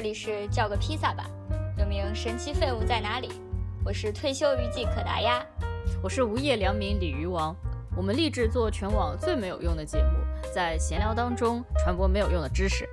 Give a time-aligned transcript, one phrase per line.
[0.00, 1.28] 这里是叫个披萨吧，
[1.78, 3.28] 又名神奇废物在哪里？
[3.84, 5.44] 我是退休娱记可达鸭，
[6.02, 7.54] 我是无业良民鲤鱼王。
[7.94, 10.12] 我们立志做全网最没有用的节目，
[10.54, 12.88] 在闲聊当中传播没有用的知识。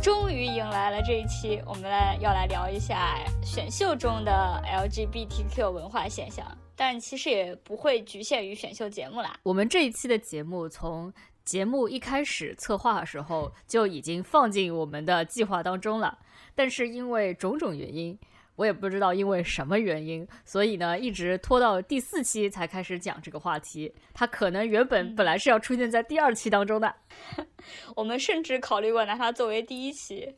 [0.00, 6.46] 终于迎来了这一期，我们来要来聊一下选秀中的 LGBTQ 文化现象，
[6.76, 9.40] 但其实也不会局限于选秀节目啦。
[9.42, 11.12] 我们这一期的节目从
[11.44, 16.18] 节目一开始策划的时候就已经放进我们的计划当中了，
[16.54, 18.16] 但是因为种种原因，
[18.56, 23.92] 我也不知道因为什么原因，所以呢一直拖到第四期才开始讲这个话题。
[24.14, 26.94] 它可能原本本来是要出现在第二期当中的，
[27.96, 30.32] 我们甚至考虑过拿它作为第一期，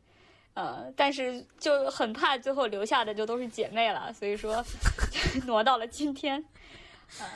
[0.54, 4.64] 呃，但是就很怕最后留下的就都是姐妹了，所以说
[5.46, 6.42] 挪到了今天，
[7.20, 7.26] 呃。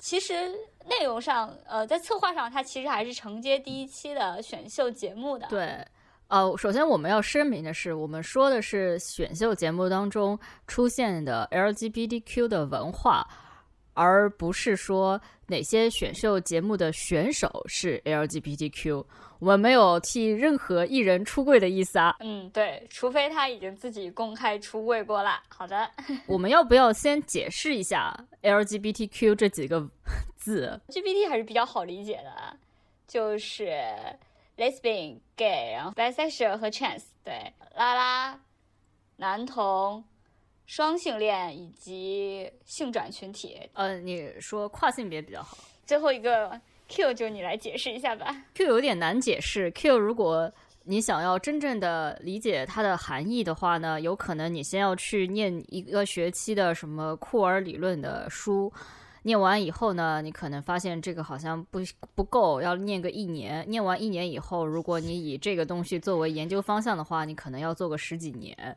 [0.00, 0.54] 其实
[0.88, 5.46] 内容上，呃，在策划上，它其实还是承接第一期的选秀节目的。
[5.48, 5.84] 对，
[6.28, 13.26] 呃，首先我们要声明的是，我们说的是选秀节目当中出现的 LGBTQ 的文化。
[13.98, 19.04] 而不是说哪些选秀节目的选手是 LGBTQ，
[19.40, 22.14] 我们没有替任何艺人出柜的意思啊。
[22.20, 25.42] 嗯，对，除非他已经自己公开出柜过了。
[25.48, 25.90] 好的，
[26.28, 29.84] 我们要不要先解释一下 LGBTQ 这几个
[30.36, 32.56] 字？LGBT 还是比较好理解的，
[33.08, 33.72] 就是
[34.56, 38.38] lesbian、gay，然后 bisexual 和 trans，对，拉拉、
[39.16, 40.04] 男同。
[40.68, 45.56] 双性恋以及性转群体，呃，你说跨性别比较好。
[45.86, 48.44] 最后一个 Q 就你来解释一下吧。
[48.52, 49.70] Q 有点难解释。
[49.70, 50.52] Q 如果
[50.84, 58.70] 你想要真正的理解它的含义的话呢，有可能你先要去念一个学期的什么库尔理论的书，
[59.22, 61.80] 念完以后呢，你可能发现这个好像不
[62.14, 63.64] 不够，要念个一年。
[63.70, 68.76] 念完一年以后，如果你以这个东西作为研究方向的话，你可能要做个十几年。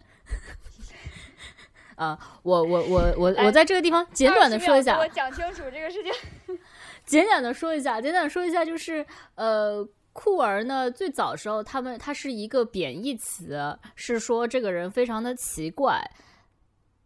[2.01, 6.57] 啊，我我我我我在这个地方简短的说一下，我讲清楚这个事情。
[7.05, 16.01] 简短的说一下，简短说一下，就是呃，酷儿呢，最早时候他们它是一个贬义词，是说这个人非常的奇怪，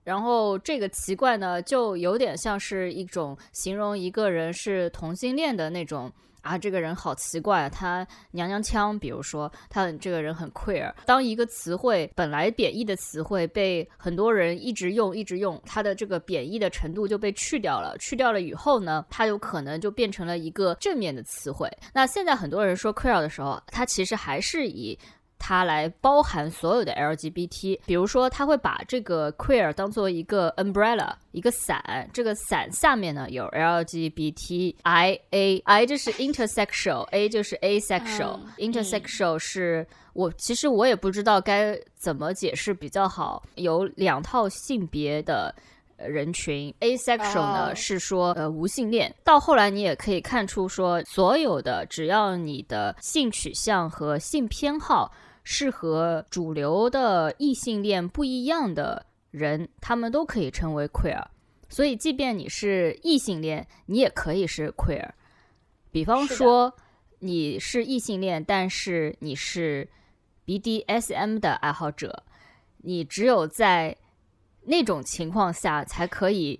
[0.06, 6.10] 然后这个奇怪呢，就有点像是一种形容一个人是同性恋的那种。
[6.46, 8.98] 啊，这个人好奇怪啊，他娘娘腔。
[9.00, 10.94] 比如说，他这个人很 queer。
[11.06, 17.98] 当一个词汇本来贬义的词汇被很多人一直用，一直用，它的这个贬义的程度就被去掉了。
[17.98, 21.68] 去掉了以后呢，它有可能就变成了一个正面的词汇。
[21.94, 24.98] 那现在很多人说 queer 的时候，它其实还是以。
[25.38, 32.09] 它来包含所有的 LGBT，比如说，它会把这个 queer 当做一个 umbrella，一个伞。
[32.13, 35.19] 这个伞下面呢有 LGBTIA，I
[35.85, 43.44] 就是 intersexual，A 就是 asexual，intersexual 是我其实我也不知道该怎么解释比较好。
[43.56, 45.53] 有两套性别的
[45.98, 49.14] 人群，asexual 呢是说呃无性恋。
[49.24, 55.12] 到后来你也可以看出说，所有的只要你的性取向和性偏好。
[55.48, 61.24] 是和主流的异性恋不一样的人，他们都可以称为 queer。
[61.70, 65.08] 所以，即便你是异性恋，你也可以是 queer。
[65.92, 66.74] 比方说，
[67.20, 69.88] 你是异性恋，但是你是
[70.48, 72.24] BDSM 的爱好者，
[72.78, 73.96] 你只有在
[74.66, 76.59] 那种情况下才可以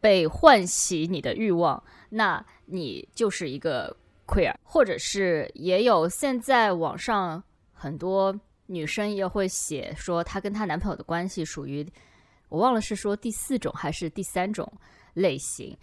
[0.00, 4.54] 被唤起你的欲望，那你就是一个 queer。
[4.62, 7.42] 或者是也有现在网上。
[7.72, 11.90] 很多女生也会写说，她跟她男朋友的关系属于，
[12.50, 14.70] 我忘了是说第四种还是第三种
[15.14, 15.74] 类型。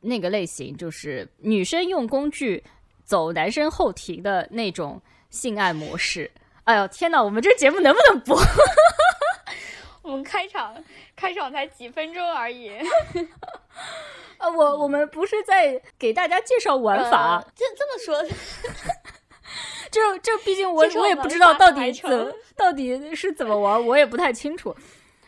[0.00, 2.62] 那个类型就是女生用工具
[3.02, 6.30] 走男生后庭的那种性爱模式。
[6.62, 8.40] 哎呦天哪，我们这节目能不能播？
[10.02, 10.74] 我们开场
[11.16, 12.70] 开场才几分钟而已。
[14.38, 18.36] 啊， 我我们不是在给大家介绍玩法，这这么说。
[19.90, 24.74] 这这毕竟我我也不知道到底怎 到底是怎么玩，我也不太清楚。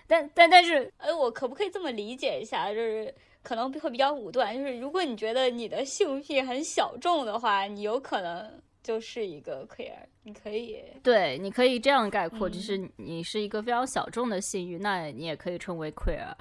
[0.06, 2.68] 但但但是，哎，我可不可以这么理解一下？
[2.72, 9.94] 就是可能会比较武断，就是如果你觉得你的性癖很小众的话，你有可能就是一个 queer，
[10.24, 16.32] 你可以对，你可以这样概括，就是你是一个非常小众的性欲，那你也可以称为 queer。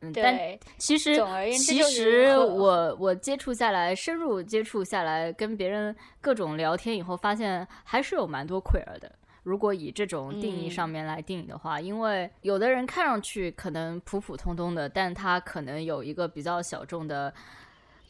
[0.00, 0.36] 嗯，但
[0.76, 1.16] 其实
[1.56, 9.10] 其实我我接触下来，深入接触下来，跟别人各种聊天以后，发现还是有蛮多 queer 的。
[9.44, 17.32] 如果以这种定义上面来定义的话，因为有的人看上去可能普普通通的，但他可能有一个比较小众的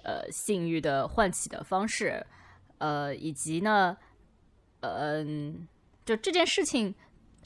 [0.03, 2.25] 呃性欲的唤起的方式，
[2.78, 3.96] 呃，以及呢，
[4.81, 5.67] 嗯，
[6.05, 6.94] 就这件事情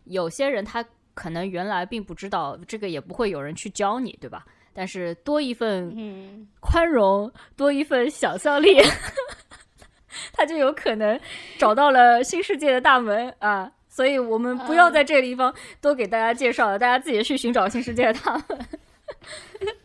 [0.04, 0.84] 有些人他
[1.14, 4.44] 可能原来并不知道这个，也不会有人去教你，对吧？
[4.72, 8.80] 但是多一份宽容，多一份想象力，
[10.32, 11.18] 他就有可能
[11.58, 13.72] 找到了新世界的大门啊！
[13.88, 18.68] 所以我们不要在这个地方多给大家介绍了，大家自己去寻找新世界的大门。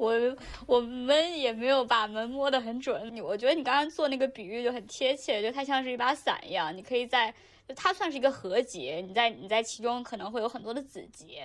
[0.00, 0.36] 我
[0.66, 3.14] 我们也没有把门摸得很准。
[3.14, 7.34] 你我觉得你刚刚做那个比喻就很贴切，就它像是一把伞一样，你可以在
[7.76, 11.42] 它算是一个合集，你在你在其中可能会有很多的子集，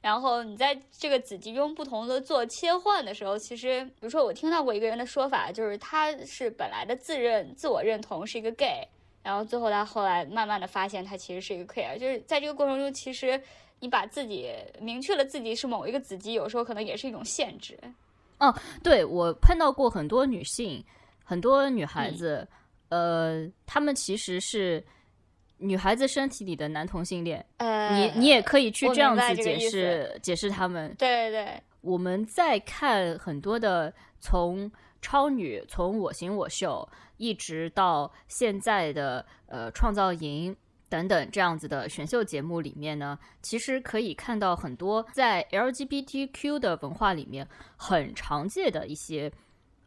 [0.00, 8.88] 然后你在这个子集中不同的做切换的时候，其实比如说我听到过一个人的说法，就是他是本来的自认自我认同是一个 gay，
[9.22, 13.42] 然后最后他后来慢慢的发现他其实是一个 queer，就是在这个过程中其实。
[13.80, 17.78] 你把自己明确了自己是某一个子集，有时候可能也是一种限制。
[18.38, 20.84] 哦，对我碰到过很多女性，
[21.24, 22.46] 很多女孩子，
[22.88, 24.84] 呃，她们其实是
[25.58, 27.44] 女孩子身体里的男同性恋。
[27.58, 30.94] 呃，你你也可以去这样子解释解释他们。
[30.98, 34.70] 对对对，我们在看很多的从
[35.00, 40.56] 超女，从我行我秀，一直到现在的呃创造营。
[40.88, 47.46] 等等，这样子的选秀节目里面呢，其实可以看到很多在 LGBTQ 的文化里面
[47.76, 49.30] 很常见的一些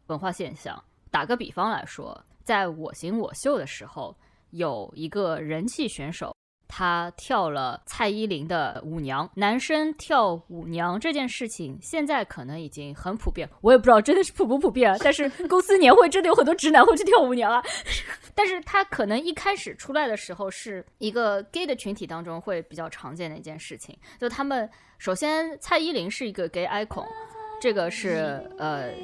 [0.06, 0.82] 文化现象。
[1.10, 4.16] 打个比方来说，在我行我秀的时候，
[4.50, 6.34] 有一个人气选手。
[6.74, 14.96] 他跳了蔡依林的舞娘，男生跳舞娘这件事情现在可能已经很普遍，我也不知道真的是普不普遍。
[15.04, 17.62] 但是公司年会真的有很多直男会去跳舞娘啊。
[18.34, 24.66] 但是他可能一开始出来的时候是一个 gay 的群体当中会比较常见的一件事情，就他们
[24.96, 27.06] 首先蔡依林是一个 gay icon，
[27.60, 28.94] 这个是呃，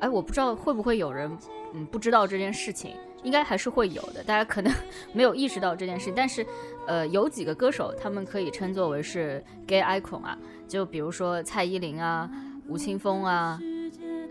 [0.00, 1.36] 哎，我不知道会不会有人
[1.74, 2.96] 嗯不知道这件事情。
[3.24, 4.72] 应该还是会有的，大家可能
[5.12, 6.46] 没有意识到这件事，但是，
[6.88, 12.28] 呃，有几个歌手他们可以称作为是 gay icon 啊，就比如说蔡依林啊、
[12.66, 13.60] 吴青峰啊、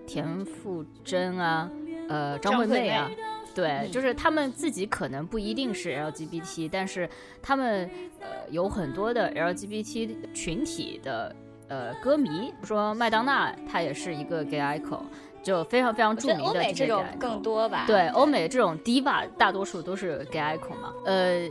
[0.07, 1.69] 田馥甄啊、
[2.09, 3.09] 呃张惠妹啊，
[3.54, 7.07] 对，就是他们自己可能不一定是 LGBT，但是
[7.44, 7.88] 他们
[8.19, 11.36] 呃有很多的 LGBT 群体的
[11.68, 15.04] 呃歌迷，比如说麦当娜，她也是一个 gay icon。
[15.44, 17.86] 就非常非常著名的这种更多吧？
[17.88, 20.94] 对，欧美这种 diva 大多数都是 gay icon 嘛。
[21.06, 21.48] 呃，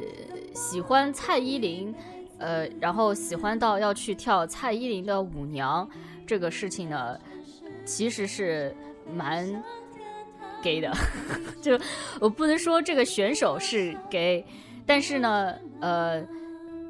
[0.57, 1.95] 喜欢蔡依林，
[2.39, 5.87] 呃，然后喜欢到要去跳蔡依林的舞娘，
[6.27, 7.21] 这个事情呢，
[7.85, 8.75] 其实是
[9.15, 9.47] 蛮
[10.63, 10.91] gay 的。
[11.61, 11.79] 就
[12.19, 14.43] 我不能说这个选手是 gay，
[14.87, 16.25] 但是呢，呃，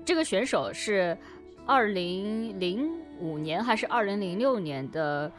[0.04, 1.18] 这个选手是
[1.66, 5.30] 二零零五年还是二零零六年的？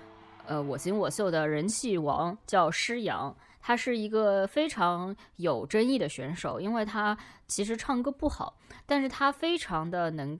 [0.49, 3.35] 呃，我行我秀的人气王叫施洋，
[3.67, 7.17] 他是一个非常有争议的选手，因为他
[7.49, 10.39] 其实唱歌不好，但是他非常的能，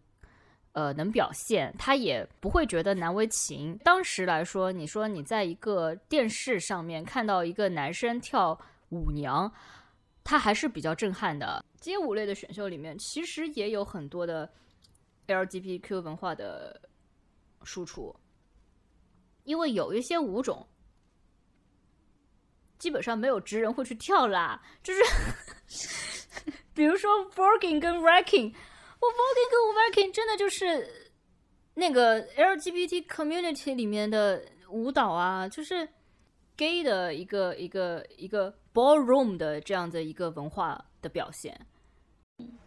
[0.71, 3.77] 呃，能表现，他也不会觉得难为情。
[3.83, 8.57] 当时来说，你说你在一个电视上面看到一个男生跳
[8.91, 9.51] 舞娘，
[10.23, 11.62] 他还是比较震撼的。
[11.81, 14.50] 街舞类的选秀里面，其实也有很多的
[15.27, 16.80] LGBTQ 文化的
[17.63, 18.15] 输出。
[19.44, 20.65] 因为有一些舞种，
[22.77, 25.01] 基本上没有直人会去跳啦，就是
[26.73, 28.54] 比如说 voguing 跟 rocking，
[28.99, 31.11] 我 voguing 跟 rocking 真的就是
[31.73, 35.87] 那个 LGBT community 里面的舞蹈啊，就是
[36.56, 41.59] gay 的一个一个一个 ballroom 的这样的一个文化的表现。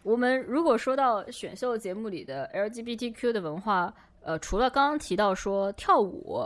[0.03, 6.45] 我们如果说到选秀节目里的 LGBTQ 的文化，呃，除了刚刚提到说跳舞。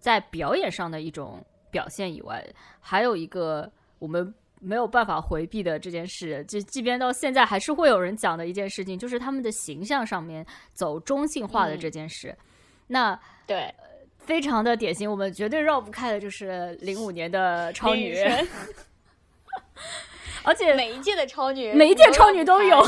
[0.00, 2.44] 在表演上的一种表现以外，
[2.80, 12.36] 还有一个我们没有办法回避的这件事，就即便到现在还是会有人讲的一件事情，就是他们的形象上面走中性化的这件事。
[12.88, 13.74] 那对，
[14.18, 18.14] 非常的典型，我们绝对绕不开的就是零五年的超女，
[20.44, 22.84] 而且每一届的超女，每一届超女都有。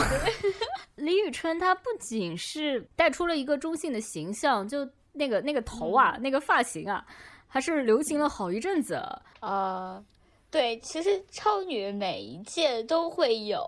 [0.96, 4.88] 李宇春她不仅是带出了一个中性的形象，就。
[5.14, 7.04] 那个那个头啊，那个发型啊，
[7.52, 8.98] 还是流行了好一阵子。
[9.40, 10.02] 呃，
[10.50, 13.60] 对，其实超女每一届都会有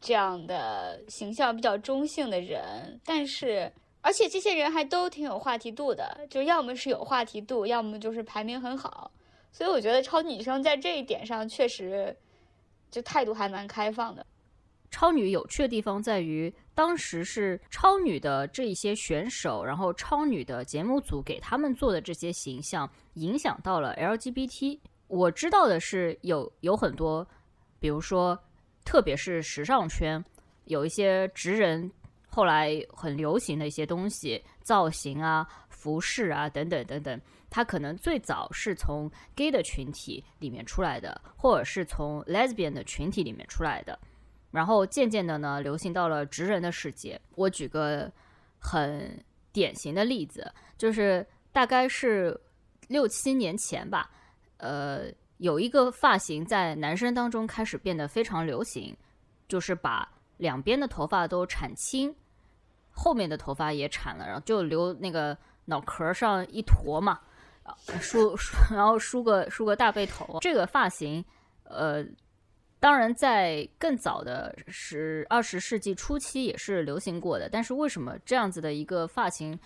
[0.00, 3.70] 这样的形象比较中性的人，但是
[4.00, 9.10] 而且这些人还都挺有话题度的，就要么是有话题度，要么就是排名很好。
[9.52, 12.16] 所以我觉得超女生在这一点上确实
[12.90, 14.24] 就态度还蛮开放的。
[14.90, 24.78] 超女有趣的地方在于，当时是超女的这一些选手，然后超女的节目组给他们做的这些形象，影响到了 LGBT。
[25.06, 27.26] 我知道的是，有有很多，
[27.78, 28.36] 比如说，
[28.84, 30.22] 特别是时尚圈，
[30.64, 31.88] 有一些直人
[32.28, 43.96] 后来很流行的一些东西，造型啊、服饰啊等等等等，它可能最早是从 gay 的群体里面出来的，或者是从 lesbian 的群体里面出来的，
[44.54, 47.20] 然后渐渐的呢，流行到了直人的世界。
[47.34, 48.10] 我举个
[48.58, 52.40] 很典型的例子，就是大概是
[52.88, 54.08] 六七年前吧，
[54.58, 55.06] 呃，
[55.38, 58.96] 有一个发型在男生当中开始变得非常流行，
[59.48, 62.14] 就是把两边的头发都铲青。
[62.96, 67.18] 后面的头发也铲了，然后就留那个脑壳上一坨嘛，
[68.00, 70.38] 梳梳，然后梳个梳个大背头。
[70.40, 71.24] 这个发型，
[71.64, 72.04] 呃，
[72.84, 77.48] 当然在更早的十二十世纪初期也是流行过的。
[77.48, 79.58] 但是为什么这样子的一个发型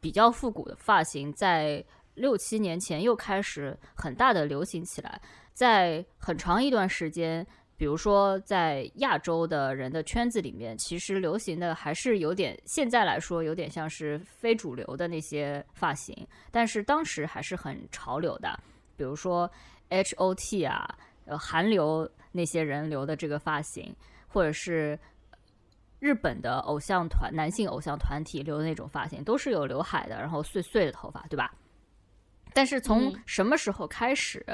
[0.00, 5.20] 比较复古的发型，在六七年前又开始很大的流行起来，
[5.52, 7.46] 在很长一段时间。
[7.76, 18.58] 比如说，在亚洲的人的圈子里面，其实流行的还是有点，现在来说有点像是非主流的那些发型，但是当时还是很潮流的。
[18.96, 19.50] 比如说
[19.90, 20.88] H O T 啊，
[21.26, 23.94] 呃，韩流那些人留的这个发型，
[24.28, 24.98] 或者是
[25.98, 31.52] 日本的偶像团男性偶像团体留的那种发型，都是有刘海的，然后碎碎的头发，对吧？
[32.52, 34.44] 但是从什么时候开始，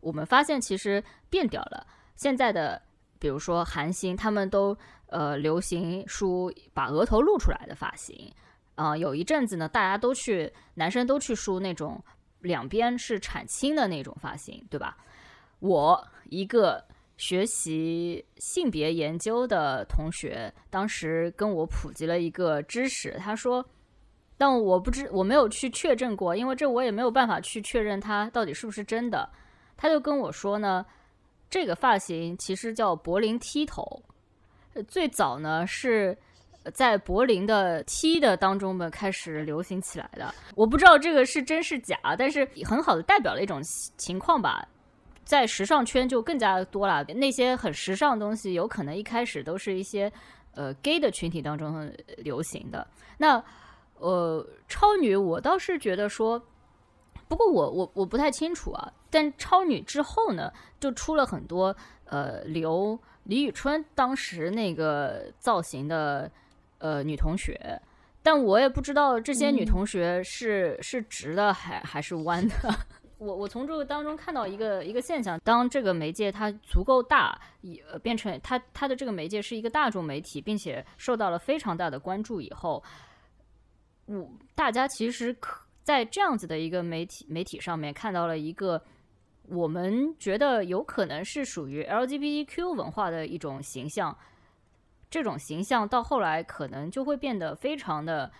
[0.00, 1.86] 我们发现其实变掉了。
[2.14, 2.80] 现在的，
[3.18, 4.76] 比如说韩星，他们都
[5.06, 8.32] 呃流行梳把额头露出来的发型，
[8.74, 12.02] 啊，有一阵子呢，大家都去男生都去梳那种
[12.40, 14.96] 两边是铲青的那种发型，对吧？
[15.58, 16.82] 我一个
[17.16, 23.64] 学习性别研究的同学，当时跟我普及了一个知识，他说，
[24.38, 29.28] 但我不知我没有去确证过，因为这我也没有办法去确认它到底是不是真的，
[29.76, 30.84] 他就跟我说呢。
[31.50, 34.02] 这个发型其实叫柏林剃头，
[34.88, 36.16] 最早呢是
[36.72, 40.34] 在柏林的 T 的当中们开始流行起来的。
[40.54, 43.60] 我不知道这个是真是假，但是很好的代表了一种
[43.98, 44.66] 情况吧。
[45.24, 50.12] 在时尚圈就更加多了，那些很时尚的东西，有可能一开始都是一些
[50.54, 52.86] 呃 gay 的群体当中流行的。
[53.18, 53.42] 那
[53.98, 56.42] 呃超女，我倒是觉得说。
[57.28, 61.74] 不过我我我不太清楚啊，但超女之后呢，就出了很多
[62.04, 66.30] 呃留李宇春当时那个造型的
[66.76, 67.80] 呃女同学，
[68.22, 72.54] 但我也不知道这些女同学是是直的还还是弯的。
[73.22, 82.82] 我我从这个当中看到一个一个现象，当这个媒介它足够大，也变成它它的这个媒介是一个大众媒体，并且受到了非常大的关注以后，
[84.06, 85.60] 我大家其实可。
[85.84, 88.80] 在这样子的一个媒体媒体上面看到了一个
[89.48, 94.16] 我们觉得有可能是属于 LGBTQ 文化的一种形象，
[95.10, 98.30] 这种形象到后来可能就会变得非常的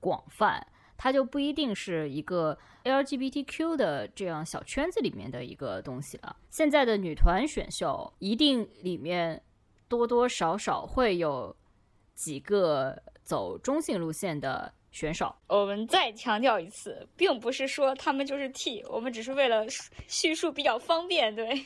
[0.00, 0.60] 广泛，
[0.98, 6.36] 它就不一定是一个 LGBTQ 的这样小圈子里面的一个东西了。
[6.50, 9.42] 现在的女团选秀一定里面
[9.88, 11.56] 多多少少会有
[12.14, 14.74] 几个走中性路线的。
[14.90, 19.66] 选手，我们再强调一次，并不是说他们就是 T，我们只是为了
[20.08, 21.62] 叙述比较方便，对，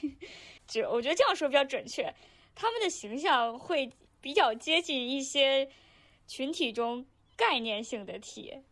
[0.67, 2.13] 就我觉得这样说比较准确。
[2.53, 3.89] 他们的形象会
[4.21, 5.69] 比较接近一些
[6.27, 8.65] 群体中概念性的 T，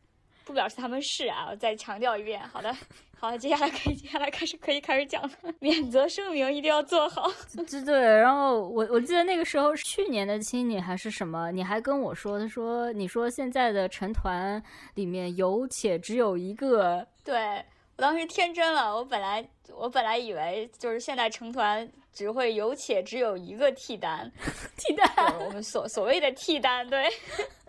[0.44, 1.48] 不表示他们是啊。
[1.50, 2.74] 我再强调一遍，好的。
[3.18, 5.30] 好的，接下来可以，接下来开始可以开始讲了。
[5.58, 7.30] 免责声明一定要做好。
[7.68, 14.62] 对对，然后我我记得那个时候去年的青你还是什么，你还跟我说，他说你说现在的成团
[14.94, 17.06] 里面有且只有一个。
[17.22, 17.62] 对
[17.98, 24.32] 我当时天真了，我本来我本来以为就是现在成团只会有且只有一个替单，
[24.78, 27.06] 替单，我们所所谓的替单，对，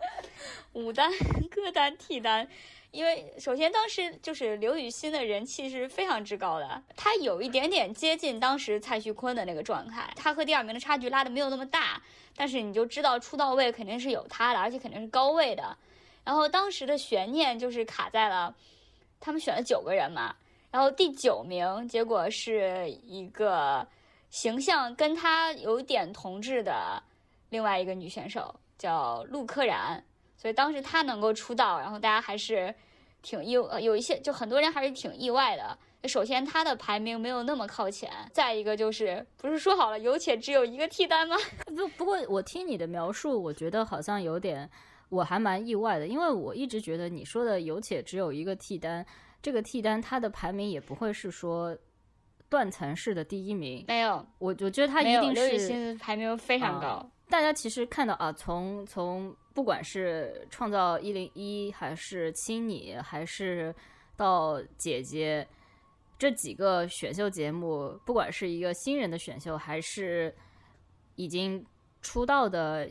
[0.73, 1.11] 五单
[1.51, 2.47] 各单替单。
[2.91, 12.01] 因为首先当时就是刘雨欣的人气是非常之高的，她有一点点接近当时蔡徐坤的那个状态，她和第二名的差距拉的没有那么大，
[12.35, 15.77] 但是你就知道出道位肯定是有她的，而且肯定是高位的。
[16.25, 18.53] 然后当时的悬念就是卡在了，
[19.21, 20.35] 他们选了九个人嘛，
[20.69, 23.87] 然后第九名结果是一个
[24.29, 27.01] 形象跟她有点同质的
[27.49, 30.03] 另外一个女选手，叫陆柯燃。
[30.41, 32.73] 所以当时他能够出道，然后大家还是
[33.21, 35.77] 挺意，呃有一些就很多人还是挺意外的。
[36.07, 41.35] 首先他的排名没有那么靠前，再一个就是不是说好了有且只有一个替单吗？
[41.77, 44.67] 不，不过我听你的描述，我觉得好像有点，
[45.09, 49.05] 我还蛮意外的，因为我一直觉得你说的有且只有一个替单，
[49.43, 51.77] 这个替单他的排名也不会是说
[52.49, 53.85] 断层式的第一名。
[53.87, 57.07] 没有，我我觉得他一定是排名非常高。
[57.29, 63.73] 大家其实看到啊，从从不管是创造一零一，还是亲你，还是
[64.15, 65.47] 到姐姐
[66.17, 70.33] 这几个选秀节目，不管是一个新人的选秀，还是
[71.15, 71.65] 已经
[72.01, 72.89] 出道的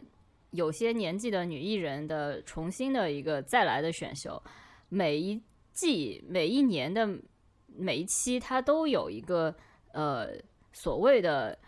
[0.50, 4.42] 有些年纪的女艺人的重新的一个再来的选秀，
[4.88, 7.08] 每一季、每一年的
[7.66, 9.54] 每一期，它都有一个
[9.92, 10.28] 呃
[10.72, 11.58] 所谓的。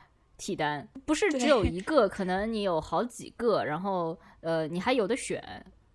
[0.42, 5.40] 替单不是只有一个，可能你有好几个，然后呃，你还有的选，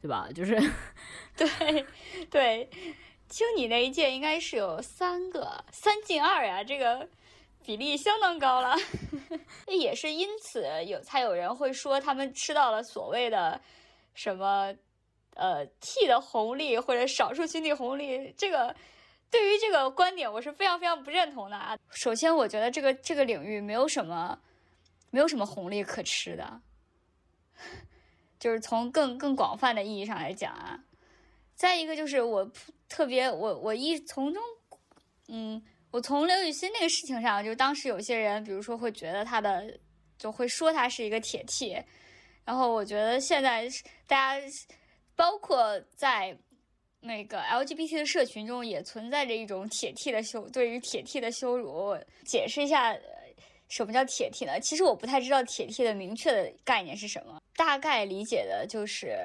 [0.02, 0.30] 对吧？
[0.34, 0.58] 就是，
[1.36, 1.86] 对
[2.30, 2.70] 对，
[3.28, 7.06] 听你那一届应该是有三个，三进二呀，这个
[7.66, 8.74] 比例相当高了。
[9.68, 13.60] 也是因此有才有人会说他们吃到了所谓的
[14.14, 14.74] 什么
[15.34, 18.74] 呃 T 的红利或者少数群体红利，这个。
[19.30, 21.78] 对于这个观点，我是非常非常不认同的啊！
[21.90, 24.40] 首先，我觉得这个这个领域没有什么，
[25.10, 26.62] 没有什么红利可吃的，
[28.40, 30.80] 就是从更更广泛的意义上来讲啊。
[31.56, 32.50] 再一个就是我
[32.88, 34.42] 特别我我一从中，
[35.28, 39.78] 嗯，我从刘雨欣那个事情上，就当时有些人，比如说会觉得他的，
[40.18, 41.84] 就会说他是一个铁 T，
[42.46, 43.68] 然后我觉得现在
[44.08, 44.48] 大家
[45.18, 46.38] 包括在。
[47.00, 51.98] 那个 LGBT 的社群中也存在着一种铁 T 的羞，对于铁 T 的羞辱。
[52.26, 52.98] 解释一下，
[53.70, 54.60] 什么叫铁 T 呢？
[54.60, 57.40] 其实我不太知道铁 T 的明确的概念是什么。
[57.56, 59.16] 大概理解的就是，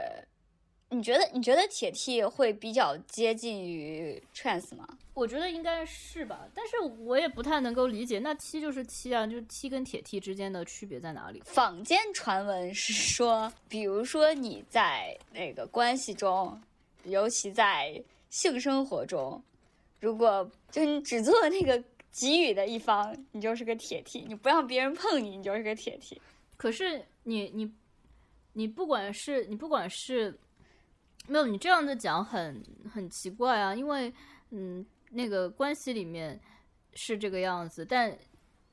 [0.91, 4.87] 你觉得你觉得铁 T 会比较接近于 trans 吗？
[5.15, 11.43] 我觉得应该是吧，但是我也不太能够理解，那 T 就是 T 啊，就是 T 跟铁 T 之间的区别在哪里？
[11.45, 16.61] 坊间传闻是说，比如说你在那个关系中。
[17.05, 19.43] 尤其在性生活中，
[20.01, 26.21] 如果就你只做那个给予的一方，你就是个铁 T；你不让别人碰你，你就是个铁 T。
[26.57, 27.73] 可是你你
[28.53, 30.39] 你不管是你不管是
[31.27, 34.13] 没有你这样的讲很很奇怪啊，因为
[34.51, 36.41] 嗯那个关系里面
[36.95, 38.17] 是这个样子，但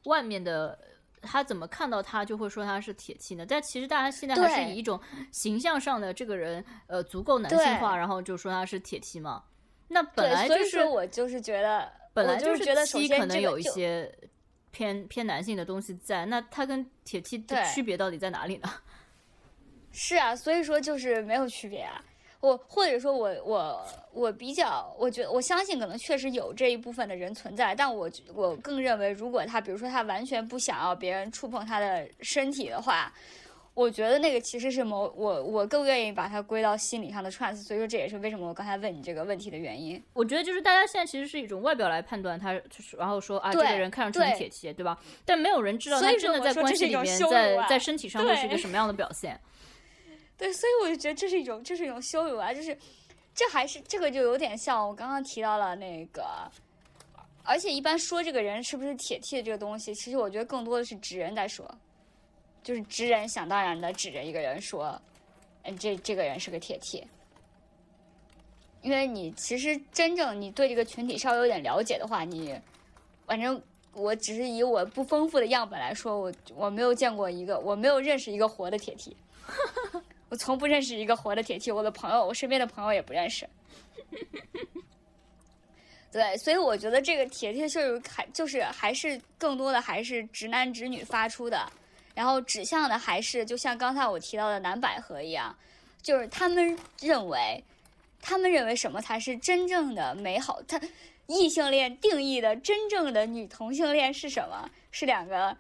[0.04, 0.78] 外面的。
[1.22, 3.46] 他怎么看到他就会说他是铁器呢？
[3.48, 5.00] 但其实大家现在还是以一种
[5.32, 9.44] 形象上的这个人，呃，足够男性化，然后就说他是铁器嘛。
[9.88, 14.14] 那本来就是，我就是觉得，本来就是觉得七可能有一些
[14.72, 16.26] 偏偏男性的东西在。
[16.26, 18.70] 那他跟铁器的区别到底在哪里呢？
[19.92, 22.00] 是啊，所以说就是没有区别啊。
[22.42, 33.14] 我或者说，我我我比较，我觉得我相信，可能确实有这一部分的人存在，但我我更认为，如果他比如说他完全不想要别人触碰他的身体的话，
[33.74, 40.02] 我觉得那个其实是某我我更愿意把它归到心理上的 trans，所以说这也是为什么我刚才问你这个问题的原因。
[40.14, 42.54] 我觉得就是大家现在其实是一种外表来判断他，
[42.98, 44.98] 然后说啊这个人看上去很铁气，对吧？
[45.26, 49.40] 但没有人知道他真的在关系里面，在在身体上会是一个什么样的表现。
[50.40, 52.54] 对，所以我就觉得这是一种，这是一种羞辱啊！
[52.54, 52.76] 就是，
[53.36, 56.50] 这还是这个就有点像我刚刚提到了那个，
[57.44, 61.70] 而且一般说这个人是不是铁 T 这个东西，其实我觉得更多的是指人在说，
[62.64, 64.98] 就是直人想当然的指着一个人说，
[65.64, 67.06] 嗯，这这个人是个铁 T。
[68.82, 72.58] 因为你其实真正你对这个群体稍微有点了解的话，你
[73.26, 73.62] 反正
[73.94, 79.18] 我只是以我不丰富的样本来说，我我没有见过一个，我没有认识一个活的铁 T。
[80.30, 83.48] 我从不认识一个活的铁 T，我的朋友，我身边的朋友也不认识。
[86.12, 91.72] 对，所以我觉得这个铁 T 羞辱还就是还是更多的还是直男直女发出的，
[92.16, 95.56] 然后指向的还是就像刚才我提到的男百合一样，
[96.02, 97.64] 就是他们认为，
[98.22, 100.62] 他们认为什么才是真正的美好？
[100.64, 100.80] 他
[101.28, 104.70] 异性恋定义的真正的女同性恋是什么？
[104.92, 105.56] 是两个。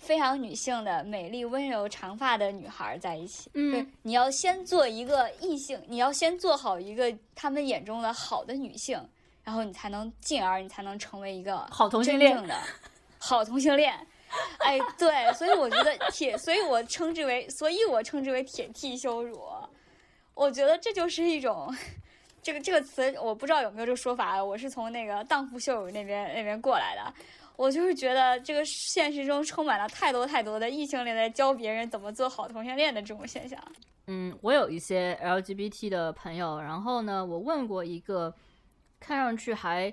[0.00, 3.50] 非常女性的美丽温柔长发的女孩在一起。
[3.54, 8.98] 嗯，你要先做一个异性，你要先做好一个他们眼中的好的女性，
[9.44, 12.58] 然后你才能进而你才能成为一个好同性恋的
[13.18, 13.94] 好同性恋。
[14.60, 19.42] 哎，对，所以我觉得铁，所以我称之为，所以我称之为铁 T 羞辱。
[20.34, 21.76] 我觉得这就是一种，
[22.42, 27.12] 这个这个词我不知道有没有这个说法，我是从那个荡妇羞辱那边那边过来的。
[27.56, 33.60] 我就是觉得这个现实中充满了太多太多的异性恋在教别人怎么做好同性恋的这种现象。
[34.06, 38.34] 嗯，我有一些 LGBT 的朋友，然后呢，我问过一个
[38.98, 39.92] 看上去还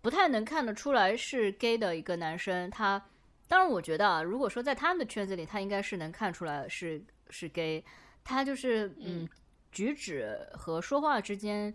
[0.00, 3.02] 不太能看得出来是 gay 的一个男生，他
[3.48, 7.82] 当然我觉得啊，如果说在他们的圈子里，他应该是能看出来是是 gay，
[8.22, 9.28] 他就是嗯，
[9.72, 11.74] 举止和说话之间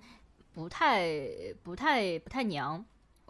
[0.53, 1.09] 不太
[1.63, 2.85] 不太不太娘。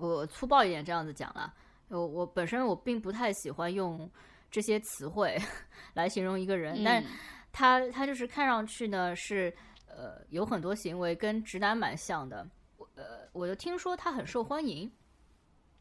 [0.07, 1.53] 我粗暴一点这样子讲了，
[1.89, 4.09] 我我本身我并不太喜欢用
[4.49, 5.39] 这些词汇
[5.93, 7.03] 来形容一个人，但
[7.51, 9.53] 他他就是看上去呢是
[9.87, 14.91] 呃有很多行为跟直男蛮像的，我呃我就听说他很受欢迎，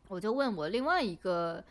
[0.08, 1.62] 我就问我另外一个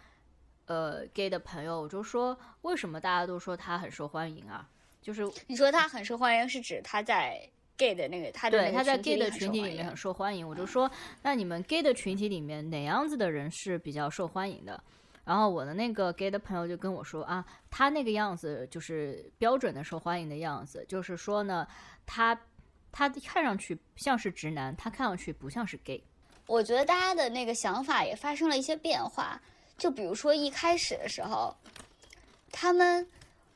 [0.65, 4.69] 呃 gay 的朋友，我就说为什么大家都说他很受欢迎啊？
[5.01, 10.47] 就是你说他很受欢迎，是指他在 gay 的那个他的对他在 gay 的群群体里面很受欢迎。
[10.47, 10.91] 我就说，
[11.23, 14.83] 那你们 gay 的群体里面哪样子的人是比较受欢迎的？
[15.23, 21.65] 然后我的那个 gay 的朋友就跟我说啊，他那个样子就是标准的受欢迎的样子，就是说呢，
[22.05, 22.37] 他
[22.91, 26.03] 他看上去像是直男，他看上去不像是 gay。
[26.47, 29.39] 我觉得大家的那个想法也发生了一些变化，
[29.77, 31.55] 就比如说一开始的时候，
[32.51, 33.07] 他们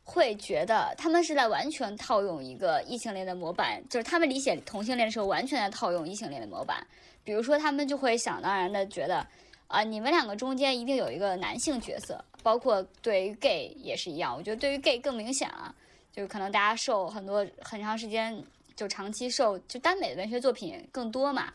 [0.04, 6.86] 会觉得他们是在完全套用一个异性恋的模板，就是他们理解同性恋的时候完全在套用异性恋的模板。
[7.24, 9.26] 比如说，他们就会想当然的觉得。
[9.68, 14.36] 啊，你们两个中间一定有一个男性角色，包括对于 gay 也是一样。
[14.38, 15.74] 我觉得对于 gay 更明显啊，
[16.12, 18.40] 就是可能大家受很多很长时间
[18.76, 21.52] 就长期受就耽美的文学作品更多嘛，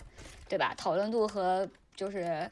[0.48, 0.74] 对吧？
[0.76, 2.50] 讨论度和就是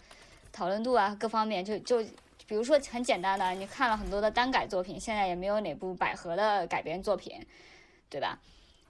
[0.53, 2.01] 讨论度啊各方面，就就
[2.47, 7.45] 比如说很简单的，你看了很多的单改作品，现在也没有哪部百合的改编作品，
[8.09, 8.41] 对吧？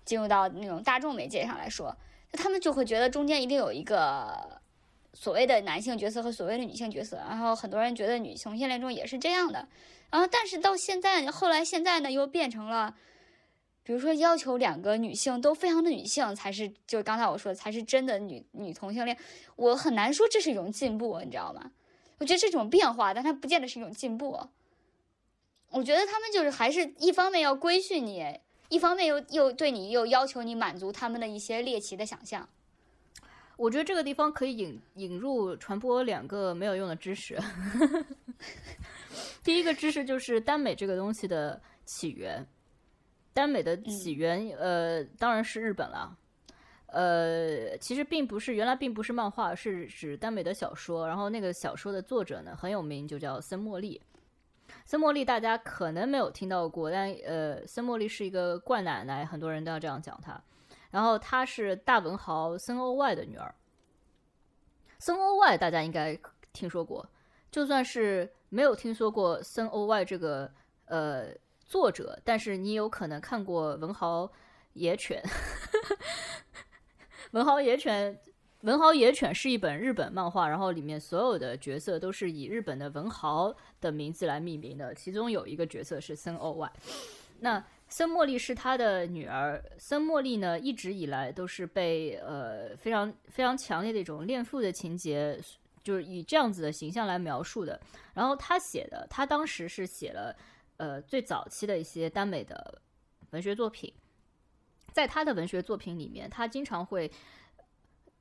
[0.05, 1.97] 进入到那种大众媒介上来说，
[2.31, 4.61] 那他们就会觉得中间一定有一个。
[5.19, 9.67] 所谓的男性角色和所谓的女性角色，然后很多人觉得女同性恋中也是这样的，
[10.11, 12.95] 然后但是到现在，后来现在呢又变成了，
[13.83, 19.17] 比如说要求两个女性都非常的女性才是，就刚才我说的才是真的女女同性恋，
[19.57, 21.71] 我很难说这是一种进步，你知道吗？
[22.19, 24.39] 我觉得这种变化，但它不见得是一种进步。
[25.71, 28.25] 我觉得他们就是还是一方面要规训你，
[28.69, 32.49] 一方面又又对你又要求你满足他们的一些猎奇的想象。
[33.57, 37.39] 我觉得这个地方可以引引入传播两个没有用的知识。
[39.43, 42.47] 第一个知识就是耽美这个东西的起源。
[43.33, 46.17] 耽美的起源，呃，当然是日本了。
[46.87, 51.07] 呃，其实并不是，原来并不是漫画，是指耽美的小说。
[51.07, 54.01] 然后那个小说的作者呢很有名，就叫森茉莉。
[54.85, 60.41] 森茉莉大家可能没有听到过，但呃，森茉莉是一个怪奶奶，很多人都要这样讲她。
[60.91, 63.53] 然后她是大文豪森欧外的女儿。
[64.99, 66.19] 森欧外大家应该
[66.53, 67.07] 听说过，
[67.51, 70.51] 就算是没有听说过森欧外这个
[70.87, 71.27] 呃
[71.61, 74.31] 作者，但是你有可能看过《文豪
[74.75, 75.23] 野犬》。
[77.33, 78.19] 文豪野犬，
[78.63, 86.73] 文豪野犬是一本日本漫画，然后里面所有的角色都是以日本的文豪的名字来命名的，其中有一个角色是森欧外。
[87.41, 89.63] 那森茉莉是他的女儿。
[89.77, 95.39] 森茉莉呢，一直以来都是被呃非常非常强烈的一种恋父的情节，
[95.83, 97.79] 就是以这样子的形象来描述的。
[98.15, 100.35] 然后他写的，他当时是写了
[100.79, 102.81] 呃最早期的一些耽美的
[103.31, 103.93] 文学作品。
[104.97, 107.13] 在他的文学作品里面，他经常会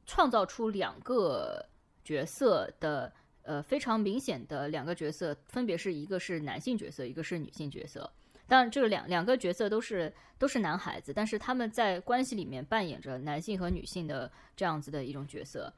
[0.06, 1.66] 创造出两个
[2.04, 3.10] 角色的
[3.44, 8.12] 呃非常明显的两个角色，分别是一个是男性角色，一个是女性角色。
[8.46, 15.74] 当然，这个两两个角色都是都是男孩子，但是他们在关系里面扮演着男性和女性的这样子的一种角色。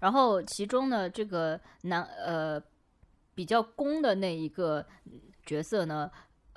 [0.00, 2.62] 然后其中呢，这个男呃
[3.34, 4.86] 比较攻的那一个
[5.46, 6.10] 角色呢，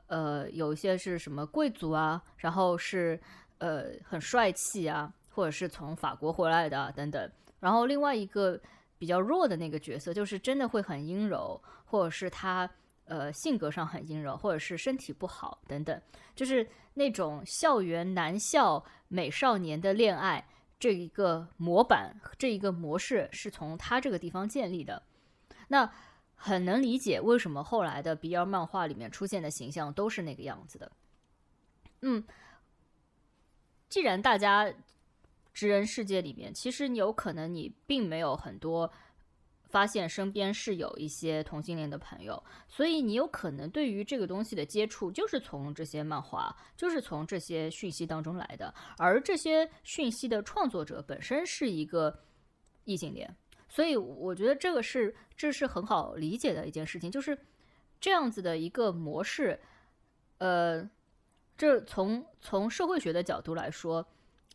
[0.07, 3.17] 呃有一些是什么贵族啊，然后是
[3.59, 7.31] 呃很帅气啊，或者是从法国回来的等等。
[7.59, 8.59] 然后另外一个
[8.97, 12.69] 比较弱的那个角色，就是真的会很阴柔，或者是他。
[13.07, 16.01] 呃，性格上很阴柔，或者是身体不好等等，
[16.33, 20.43] 就是那种校园男校美少年的恋爱
[20.79, 25.03] 这一个模板，这一个模式是从他这个地方建立的。
[25.67, 25.87] 那
[26.33, 30.91] 很能理解为什么后来的 BL 漫画里面出现的形象都是那个样子的。
[32.01, 32.23] 嗯，
[33.95, 34.69] 既然大家
[35.53, 38.91] 直人世界里面，其实你有可能你并没有很多。
[39.69, 48.73] 发现身边是有一些同性恋的朋友，所以你有可能对于这个东西的接触就是从这些漫画，就是从这些讯息当中来的。
[48.97, 52.19] 而这些讯息的创作者本身是一个
[52.83, 53.33] 异性恋，
[53.69, 57.37] 所以我觉得这个是这是很好理解的一件事情，就是
[58.01, 59.57] 这样子的一个模式。
[60.39, 60.83] 呃，
[61.57, 64.05] 这从从社会学的角度来说。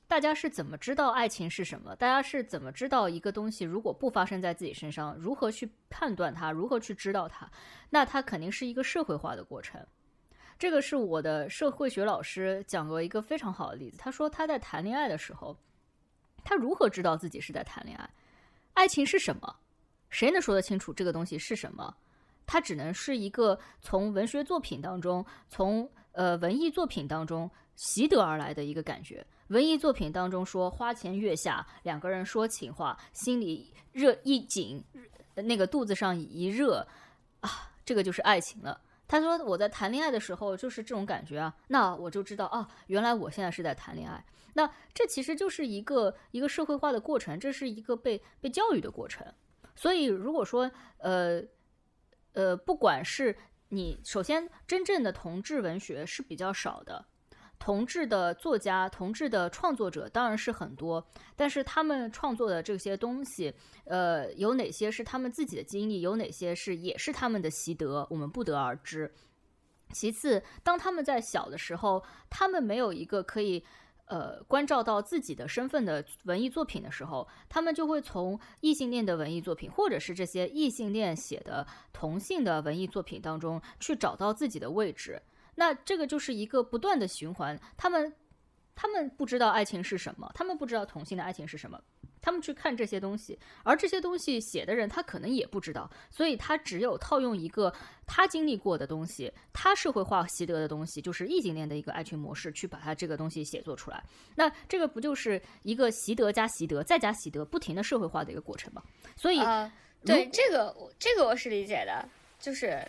[0.06, 1.94] 大家是怎么知道爱情是什么？
[1.94, 7.48] 大家是怎么知道一个东西如果不发生在自己身上，如何去判断它，如何去知道它？
[7.90, 9.80] 那它肯定是一个社会化的过程。
[10.58, 13.98] 这个是我的社会学老师讲过一个非常好的例子。
[13.98, 15.56] 他说他在谈恋爱的时候，
[16.42, 18.10] 他如何知道自己是在谈恋爱？
[18.74, 19.56] 爱情是什么？
[20.08, 21.96] 谁能说得清楚这个东西是什么？
[22.50, 27.48] 它只能是一个从文学作品当中，从呃文艺作品当中。
[27.76, 29.26] 习得而来的一个感觉。
[29.48, 34.84] 文艺作品当中说花前月下，两个人说情话，心里热一紧，
[35.34, 36.86] 那个肚子上一热
[37.40, 38.78] 啊，这个就是爱情了。
[39.08, 44.22] 他说我在谈恋爱的时候就是这种感觉啊，那我就知道啊，原来我现在是在谈恋爱。
[44.52, 49.26] 那这其实就是一个一个社会化的过程，这是一个被被教育的过程。
[49.74, 51.42] 所以如果说呃
[52.32, 53.36] 呃，不管是
[53.68, 57.06] 你首先真正的同志文学是比较少的。
[57.58, 69.12] 同志的作家、同志的创作者当然是很多，但是他们创作的这些东西，呃，有哪些是他们自己的经历，有哪些是也是他们的习得，我们不得而知。
[69.92, 73.62] 其次，当他们在小的时候，他们没有一个可以
[74.10, 85.22] 呃关照到自己的身份的文艺作品的时候，他们就会从异性恋的文艺作品，或者是这些异性恋写的同性的文艺作品当中去找到自己的位置。
[85.54, 88.12] 那这个就是一个不断的循环，他们，
[88.74, 91.80] 他们不知道爱情是什么，他们不知道同性的爱情是什么，
[92.22, 97.72] 他们去看这些东西，而这些东西写的人他可能也不知道，所以他只有套用一个
[98.06, 104.02] 他经历过的东西，他社会化习得的东西，就是异性恋的一个爱情模式，去把他这个东西写作出来。
[104.34, 108.82] 那这个不就是一个习得加习得再加习得，不停的社会化的一个过程吗？
[109.16, 109.40] 所以，
[110.04, 112.82] 对这个，这个我是理解的，就是。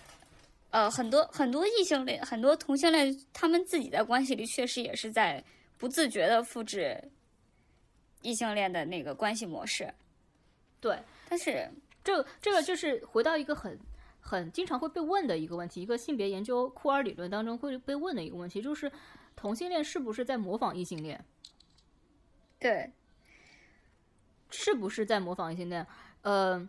[0.74, 5.44] 呃，很多很多异性恋，很多同性恋，他们自己在关系里确实也是在
[5.78, 6.98] 不自觉的复制
[8.22, 9.94] 异性恋的那个关系模式。
[10.80, 11.70] 对，但是
[12.04, 13.80] 这这个就是回到一个很
[14.20, 18.92] 很经常会被问的一个问题，一个性别研究库尔理论当中会被问的一个问题，就是
[19.36, 21.24] 同性恋是不是在模仿异性恋？
[22.60, 22.92] 对，
[24.50, 25.86] 是不是在模仿异性恋？
[26.22, 26.68] 呃，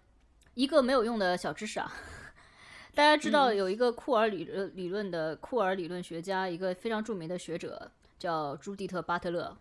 [0.54, 1.92] 一个没有用的小知识啊。
[2.94, 9.56] 大家知道有一个库尔理论理论的库尔理论学家，一个非常著名的学者叫朱迪特·巴特勒。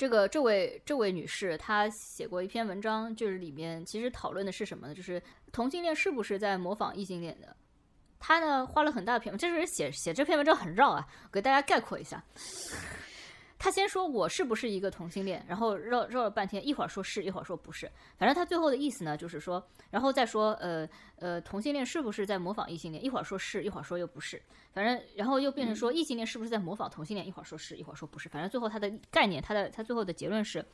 [0.00, 4.94] 这个这位这位女士，她写过一篇文章，就是里面其实讨论的是什么呢？
[4.94, 7.54] 就是同性恋是不是在模仿异性恋的？
[8.18, 12.24] 她呢花了很大篇，这是写写这篇文章很绕啊，给大家概括一下。
[13.62, 23.04] 他先说我是不是一个同性恋，然后绕绕了半天，一会儿说是，一会儿说不是，反正他最后的意思呢，就是说，然后再说，呃呃，同性恋是不是在模仿异性恋？
[23.04, 24.40] 一会儿说是，一会儿说又不是，
[24.72, 27.26] 反正然后又变成说异性恋是不是在模仿同性恋？
[27.26, 30.64] 一会儿说是，一会儿说不是，反正最后他的概念，他的他最后的结论是，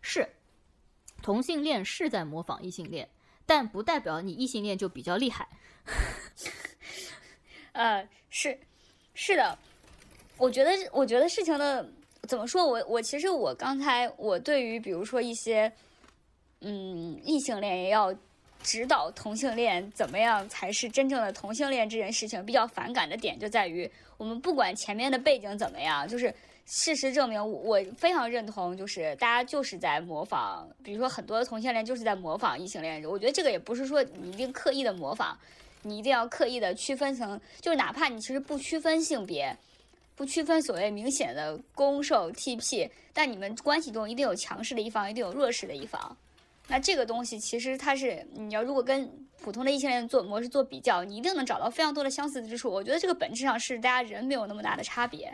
[0.00, 0.24] 是
[1.20, 3.08] 同性恋是在模仿异性恋，
[3.46, 5.48] 但不代表你异性恋就比较厉害。
[7.74, 8.56] 呃，是
[9.12, 9.58] 是的，
[10.36, 11.90] 我觉得我觉得事情的。
[12.28, 12.64] 怎么说？
[12.64, 15.72] 我我其实我刚才我对于比如说一些，
[16.60, 18.14] 嗯，异性恋也要
[18.62, 26.32] 指导同性恋怎么样才是真正的同性恋这件事情比较反感的点就在于，我们不管前面的背景怎么样，就是
[26.66, 33.02] 事实证明，我非常认同，就是大家就是在模仿，比如说很多的同性恋就是在模仿异性恋。
[33.04, 35.38] 我觉得这个也不是说你一定刻意的模仿，
[35.82, 39.56] 你一定要刻意的区分成，就是哪怕你其实不区分性别。
[40.18, 46.16] 不区分所谓明显的攻受 TP，但你们关系中一定有强势的一方，一定有弱势的一方。
[46.66, 49.08] 那这个东西其实它是你要如果跟
[49.40, 52.68] 普通的异性恋做模式做比较，你一定能找到非常多的相似之处。
[52.68, 55.32] 我觉得这个本质上是大家人没有那么大的差别。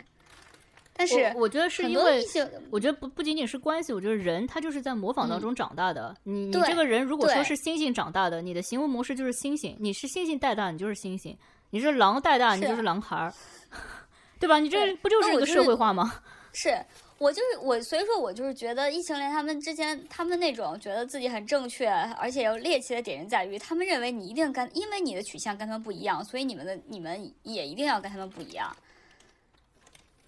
[0.92, 2.24] 但是我觉得是因为
[2.70, 6.14] 我觉得不不仅仅是关系，我觉得人他就是在模仿当中长大的。
[6.22, 11.34] 你你这个人如果说是猩猩长大的，你的行为模式就是猩猩；你是猩猩带大，你就是猩猩；
[11.70, 13.34] 你是狼带大，你就是狼孩儿。
[14.44, 14.58] 对吧？
[14.58, 16.20] 你这不就是一个社会化吗？
[16.52, 16.78] 是
[17.18, 28.76] 我就是我，所以说我就是觉得异性恋他们之间，他们那种觉得自己很正确，而且又猎奇的点在于，他们认为你一定跟，因为你的取向跟他们不一样，所以你们的你们也一定要跟他们不一样。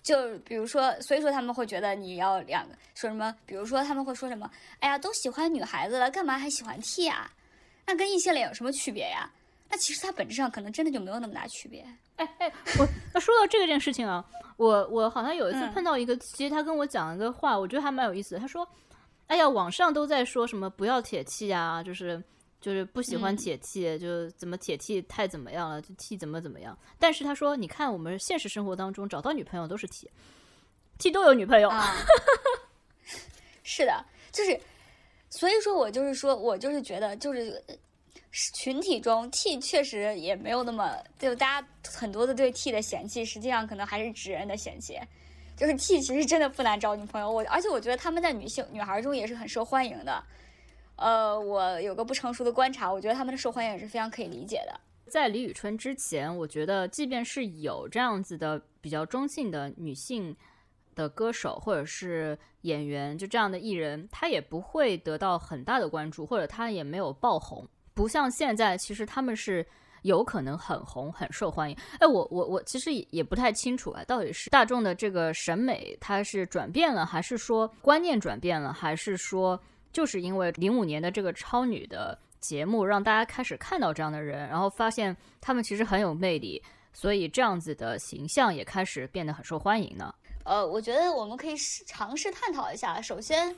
[0.03, 3.35] 就比如说，所以说他们会觉得你要两个说什么？
[3.45, 4.51] 比如说他们会说什么？
[4.81, 7.31] 哎呀，都喜欢女孩子了，干嘛还喜欢 T 啊？
[7.85, 9.31] 那跟异性恋有什么区别呀？
[9.69, 11.85] 那其实它本质上可能真的就没有那么大区别。
[12.17, 14.25] 哎哎，我那说到这个件事情啊，
[14.57, 18.39] 我我好像有一次碰到一个，其实他跟我讲一个话，我觉得还蛮有意思。
[18.39, 18.67] 他说
[19.29, 22.23] ：“哎呀，网上都在说什么不要铁 T 呀，就是
[22.61, 31.69] 就是不喜欢铁 T，就怎么铁 T 太怎么样了，就 T 怎么怎么样。”但是他说：“你看我们现实生活当中找到女朋友都是 T，T 都有女朋友。
[31.71, 31.95] ”啊
[33.63, 34.59] 是的，就是
[35.29, 37.63] 所以说我就是说我就是觉得就是。
[38.55, 44.99] 群体中 T 确实也没有那么，就大家很多的对 T 的嫌弃，实际上可能还是直人的嫌弃。
[45.57, 50.23] 就是 T 其实真的不难找女朋友，我而且我觉得他们在女性女孩中也是很受欢迎的。
[50.97, 54.81] 呃，我有个不成熟的观察，我觉得他们的受欢迎也是非常可以理解的。
[55.07, 58.63] 在李宇春之前，我觉得即便是有这样子的。
[58.87, 60.37] 比较中性的女性
[60.95, 67.67] 的歌手或者是演员，就这样的艺人，他也不会得到很大的关注，或者他也没有爆红。
[67.97, 69.67] 不像现在，其实他们是
[70.03, 71.77] 有可能很红、很受欢迎。
[71.99, 79.61] 哎，我我我其实也也不太清楚啊，到底是大众的这个审美它是转变了，还是说观念转变了，还是说
[79.93, 82.17] 就是因为零五年的这个超女的。
[82.39, 90.15] 节目让大家开始看到这样的人，然后发现他们其实很有魅力，所以这样子的形象也开始变得很受欢迎呢。
[90.45, 91.57] 呃，我觉得我们可以
[91.87, 93.03] 尝试探讨一下。
[93.03, 93.53] 首先，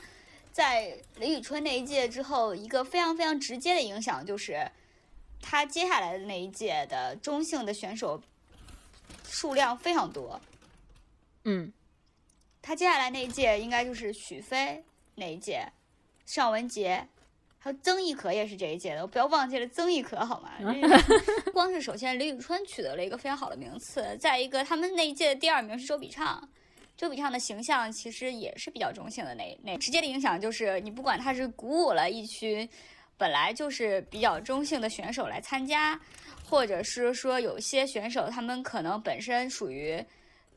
[0.51, 4.69] 在李宇春那一届之后，一个非常非常直接的影响就是，
[5.41, 8.21] 他接下来的那一届的中性的选手
[9.23, 10.39] 数量非常多。
[11.45, 11.71] 嗯，
[12.61, 14.83] 他接下来那一届应该就是许飞
[15.15, 15.71] 那一届，
[16.25, 17.05] 尚雯婕。
[17.61, 20.49] 还有曾轶可也是这一届的，不要忘记了曾轶可好吗？
[21.51, 26.49] 光是首先李宇春取得了一个非常好的名次，再一个他们那一届的第二名是周笔畅，
[26.99, 32.67] 周笔畅的形象其实也是比较中性的，那那直接的影响就是你不管他是鼓舞了一群
[33.17, 35.97] 本来就是比较中性的选手来参加，
[36.43, 40.03] 或者是说有些选手他们可能本身属于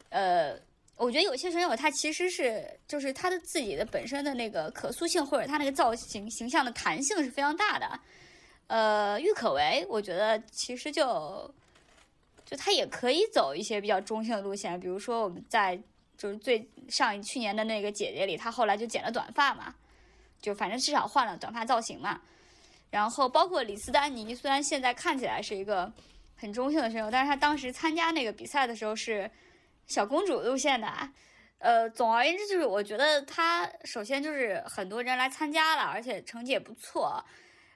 [0.08, 0.58] 呃。
[0.96, 8.00] 我觉得有些选手他其实是就是他的自己的本身的那个可塑性或者他那个造型形象的弹性是非常大的，
[8.68, 11.52] 呃，郁可唯我觉得其实就
[12.44, 15.76] 就他也可以走一些比较中性的路线，比如说我们在
[16.22, 19.74] 就是最上一去年的那个姐姐里，她后来就剪了短发嘛，
[20.40, 22.20] 就反正至少换了短发造型嘛，
[22.90, 25.92] 然后包括李斯丹妮，虽然现在看起来是一个
[26.36, 29.28] 很中性的选手，但是她当时参加那个比赛的时候是。
[29.88, 30.88] 小公主路线的，
[31.58, 37.22] 呃，总而言之就是，我觉得她首先就是很多人来参加了，而且成绩也不错，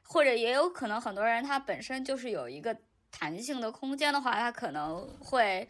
[0.04, 2.74] 或者也有可能很多人他本身就是有一个
[3.10, 5.68] 弹性的空间的话，他可能会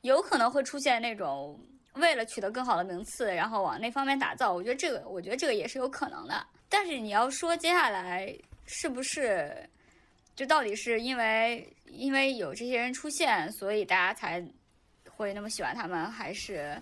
[0.00, 1.60] 有可能会出现那种
[1.94, 4.52] 为了取得更好的名次，然后往那方面打造。
[4.52, 6.46] 我觉得这个，我觉得这个也是有可能的。
[6.68, 8.32] 但是你要说接下来
[8.66, 9.54] 是不是，
[10.36, 14.44] 就到底是因为因为有这些人出现，所以大家才。
[15.16, 16.76] 会那么喜欢他们，还是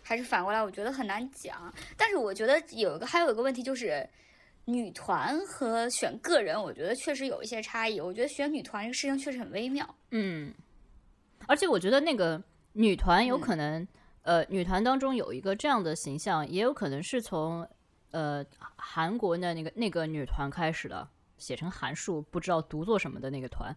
[0.00, 0.62] 还是反过来？
[0.62, 1.74] 我觉得很难讲。
[1.96, 4.08] 但是我觉得有一个还有一个问题就是，
[4.64, 8.00] 女团和选个人，我觉得确实有一些差异。
[8.00, 9.92] 我觉得选女团这个事情确实很微妙。
[10.12, 10.54] 嗯，
[11.48, 12.40] 而且我觉得那个
[12.74, 13.84] 女团有可能，
[14.22, 17.68] 呃，女团当中有一个这样的形象，也有可能是从
[18.10, 18.44] 呃
[18.76, 21.08] 韩国的那个那个女团开始的，
[21.38, 23.74] 写成韩数不知道读作什么的那个团。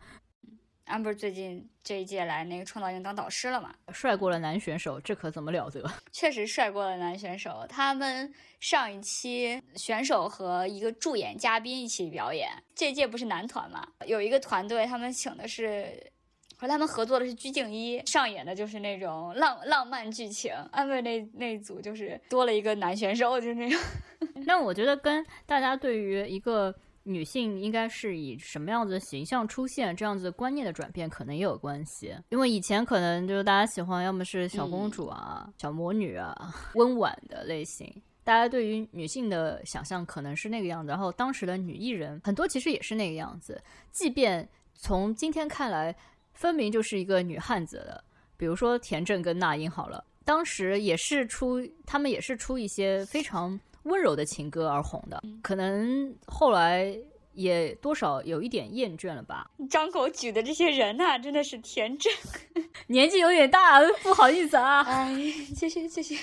[0.88, 3.74] amber 最近这一届来那个创造营当导师了嘛？
[3.92, 5.84] 帅过了男选手，这可怎么了得？
[6.14, 7.66] 确实帅过了男选手。
[7.68, 12.50] 他们上一期选手和一个助演嘉宾一起表演。
[12.76, 13.84] 这届不是男团嘛？
[14.06, 16.12] 有一个团队，他们请的是
[16.58, 20.52] 和他们合作的是鞠婧祎，上演的就是那种浪浪漫剧情。
[20.72, 23.80] amber 那那组就是多了一个男选手，就是那种。
[24.46, 26.74] 那我觉得跟大家对于一个。
[27.08, 29.96] 女性应该是以什么样子的形象出现？
[29.96, 36.36] 这样子观念的转变可能也有关系，因为以前可能就是大家喜欢要么是小公主啊、小魔女啊、
[36.74, 40.90] 温婉的类型，大家对于女性的想象可能是那个样子。
[40.90, 45.96] 然后当时的女艺人很多其实也是那个样子，即便从今天看来，
[46.36, 48.04] 分明就是一个女汉子的，
[48.38, 53.60] 比如说田震跟那英好了，当时也是出他们也是出一些非常。
[53.86, 56.98] 温柔的情歌而红的，可能后来
[57.34, 59.48] 也多少有一点厌倦了吧。
[59.70, 62.12] 张口举的这些人呐，真的是田震，
[62.88, 64.82] 年纪有点大，不好意思啊。
[64.82, 65.14] 哎，
[65.56, 66.18] 谢谢谢谢。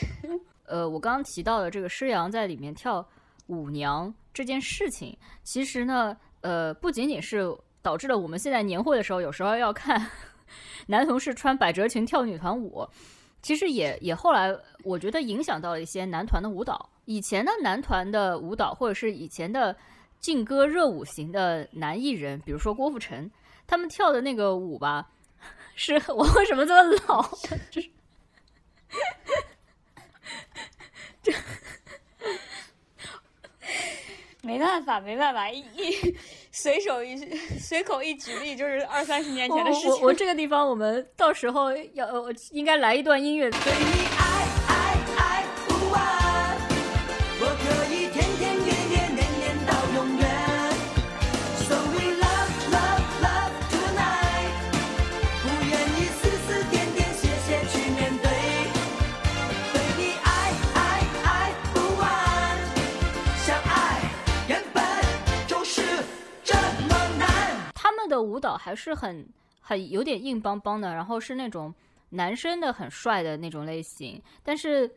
[0.65, 3.09] 呃，我刚刚提到的这个施洋在里面跳
[3.47, 10.09] 舞娘这件事情，其实呢，呃，不仅仅是导致了我们现在年会的时候，有时候要看
[10.87, 12.89] 男同事穿百褶裙跳女团舞，
[13.43, 16.89] 其实也也后来我觉得影响到了一些男团的舞蹈。
[17.05, 19.77] 以前的男团的舞蹈，或者是以前的
[20.21, 23.29] 劲歌热舞型的男艺人，比如说郭富城，
[23.67, 25.11] 他们跳的那个舞吧，
[25.75, 27.23] 是 我为什么这么老？
[27.71, 27.91] 就是，
[31.23, 31.33] 这
[34.43, 36.17] 没办法，没办法，一一
[36.51, 37.17] 随手一
[37.59, 39.91] 随口一举例，就是二三十年前的事情。
[39.91, 42.09] 我我这个地方，我们到时候要
[42.51, 43.49] 应该来一段音乐。
[68.13, 69.27] 的舞蹈还是很
[69.61, 71.75] 很有点硬邦邦的，然后是那种
[72.11, 74.91] 男生的很帅的那种类型，但是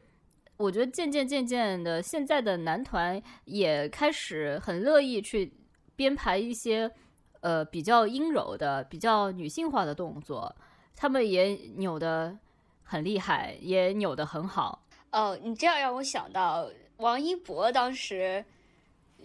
[0.57, 5.53] 我觉得渐渐渐渐的，现在的男团也开始很乐意去
[5.95, 6.91] 编排一些
[7.39, 10.53] 呃比较阴柔的、比较女性化的动作，
[10.95, 12.37] 他们也扭的
[12.83, 14.81] 很厉害，也扭的很好。
[15.11, 18.43] 哦，你这样让我想到王一博当时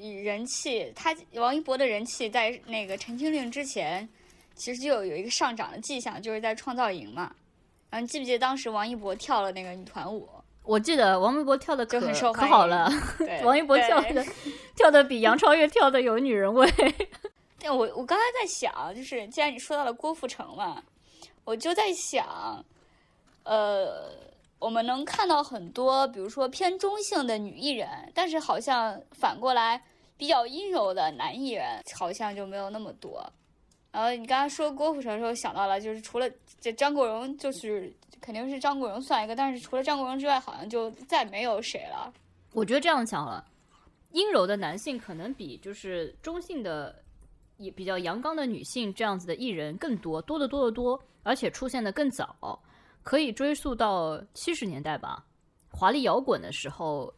[0.08, 4.08] 人气，他王一博的人气在那个《陈情令》之前，
[4.54, 7.32] 其实就有有一个上涨的迹象，就是在创造营嘛。
[7.90, 10.28] 然后你记不记得当时王一博跳了那个女团舞？
[10.62, 12.88] 我记得王一博跳的可就很受可好了，
[13.42, 14.24] 王一博跳的
[14.76, 16.70] 跳的比杨超越跳的有女人味。
[17.58, 20.82] 但我我刚才在想，就是既然你说到了郭富城嘛，
[21.44, 22.64] 我就在想，
[23.42, 24.12] 呃，
[24.58, 29.82] 我们能看到很多，比如说偏中性的女艺人，但是好像反过来
[30.20, 33.24] 比较阴柔的男艺人，好像就没有那么多。
[33.90, 37.90] 然后你刚刚说郭富城的时候，想到了就是除了这张国荣，就是
[38.20, 42.12] 肯定是张国荣算一个，但是除了张国荣之外，好像就再没有谁了。
[42.52, 43.42] 我觉得这样讲了，
[44.12, 47.02] 阴柔的男性可能比就是中性的
[47.56, 52.62] 也比较阳刚的女性这样子的艺人更多，多得多得多，而且出现的更早，
[53.02, 55.24] 可以追溯到七十年代吧。
[55.72, 57.12] 华丽摇滚的时候，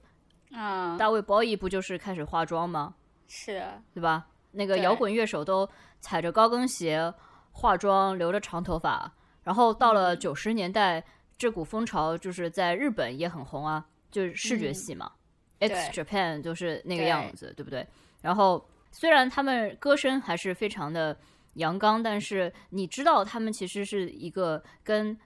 [0.53, 2.95] 嗯，大卫鲍伊不就是开始化妆吗？
[3.27, 4.27] 是的，对吧？
[4.53, 5.69] 那个摇滚乐手都
[6.01, 7.13] 踩着高跟鞋、
[7.53, 9.11] 化妆、留着长头发，
[9.45, 10.19] 然后到了嗯。
[10.19, 11.03] 九十年代，
[11.39, 15.11] 这股风潮就是在日本也很红啊，就是视觉嗯系嘛、
[15.59, 15.69] 对。
[15.71, 17.87] X Japan 就是那个样子，对不对？
[18.21, 21.17] 然后虽然他们歌声还是非常的
[21.55, 25.19] 阳刚，但是你知道他们其实是一个跟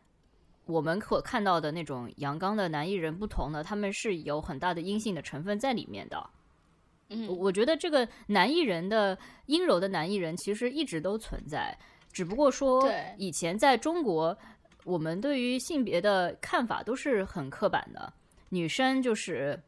[0.66, 6.30] 我们可看到的那种阳刚的男艺人不同呢，他们是有很大的阴性的成分在里面的。
[7.08, 11.76] 嗯，我觉得这个男艺人的阴柔的男艺人其实一直都存在，
[12.12, 14.36] 只不过说以前在中国，
[14.84, 18.12] 我们对于性别的看法都是很刻板的，
[18.50, 19.60] 女生就是。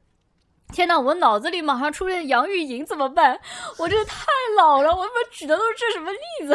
[0.70, 3.40] 天呐，我脑子里马上出现杨钰莹怎么办？
[3.78, 4.26] 我这个太
[4.58, 6.54] 老了，我他妈举的都是这什么例子？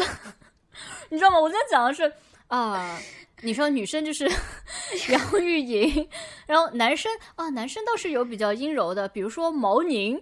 [1.09, 1.39] 你知道吗？
[1.39, 2.13] 我今天讲的是
[2.45, 2.99] 啊，
[3.43, 4.25] 你说女生就是
[5.11, 6.09] 杨钰莹，
[6.47, 10.21] 然后男生啊，男生倒是有比较阴柔的，比如说毛宁、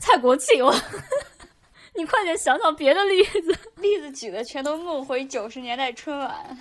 [0.00, 0.74] 蔡国庆，我
[1.94, 3.58] 你快点想想别的例子。
[3.76, 6.58] 例子举的全都梦回九十年代春晚。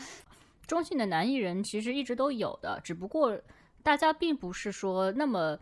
[0.67, 3.39] 中性的男艺人其实一直都有的，只不过
[3.81, 5.57] 大家并不是说那么，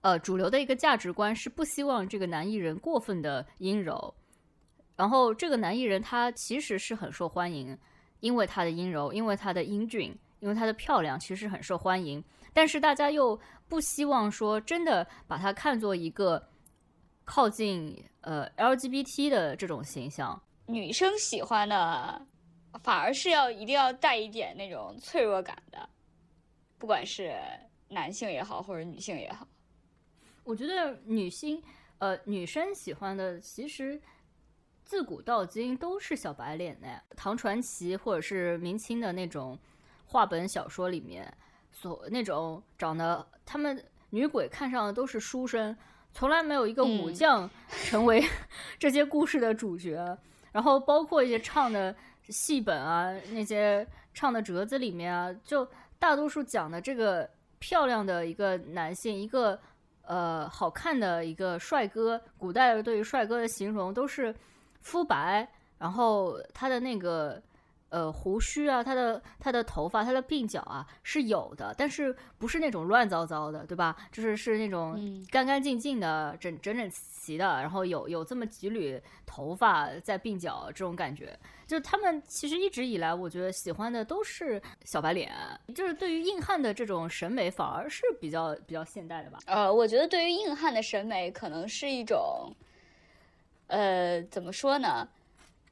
[0.00, 4.14] 呃，主流的一个价值观是不希望这个男艺人过分的阴柔，
[4.96, 7.76] 然后这个男艺人他其实是很受欢迎，
[8.20, 12.22] 因为她的阴柔，因为她的英俊，因为她的漂亮，其实很受欢迎。
[12.52, 13.38] 但是大家又
[13.68, 16.48] 不希望说真的把她看作一个
[17.24, 20.40] 靠近呃 LGBT 的这种形象。
[20.66, 22.26] 女生喜欢的，
[22.82, 25.88] 反而是要一定要带一点那种脆弱感的，
[26.78, 27.34] 不管是
[27.88, 29.46] 男性也好，或者女性也好。
[30.44, 31.62] 我觉得女性，
[31.98, 34.00] 呃，女生喜欢的其实
[34.88, 36.88] 自古到今都是小白脸呢。
[37.14, 39.56] 唐传奇或者是明清的那种
[40.06, 41.30] 话本小说里面，
[41.70, 45.76] 所那种长得他们女鬼看上的都是书生，
[46.14, 47.50] 从来没有一个武嗯将
[47.84, 48.24] 成为
[48.80, 50.16] 这些故事的主角。
[50.52, 51.94] 然后包括一些唱的
[52.30, 55.68] 戏本啊，那些唱的折子里面啊，就
[55.98, 57.28] 大多数讲的这个
[57.58, 59.60] 漂亮的一个男性，一个
[60.00, 64.34] 呃好看的一个帅哥，古代的对于帅哥的形容都是
[64.80, 65.48] 肤白，
[65.78, 67.40] 然后他的那个
[67.90, 73.96] 呃胡须啊，他的他的头发，他的鬓角啊是有的，但是不是那种乱糟糟的，对吧？
[74.12, 81.38] 就是是那种嗯干干净净的、整整整齐的，然后有有这么几缕头发在鬓角这种感觉。
[81.66, 85.30] 就他们其实一直以来，我觉得喜欢的都是小白脸，
[85.74, 89.38] 就是对于硬汉的这种审美反而是比较比较现代的吧。
[89.44, 92.50] 呃，我觉得对于硬汉的审美，可能是一种，
[93.68, 95.08] 呃，怎么说呢？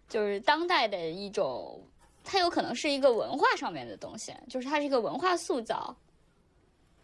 [0.08, 1.82] 就是当代的一种，
[2.22, 5.96] 它有可能是一个文化上面的东西，就是它是一个文化塑造。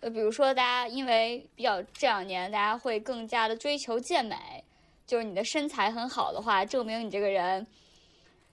[0.01, 4.37] 呃，比如说大家因为比较这两年大家会更加的追求健美，
[5.07, 7.67] 就是你的身材很好的话，证明你这个人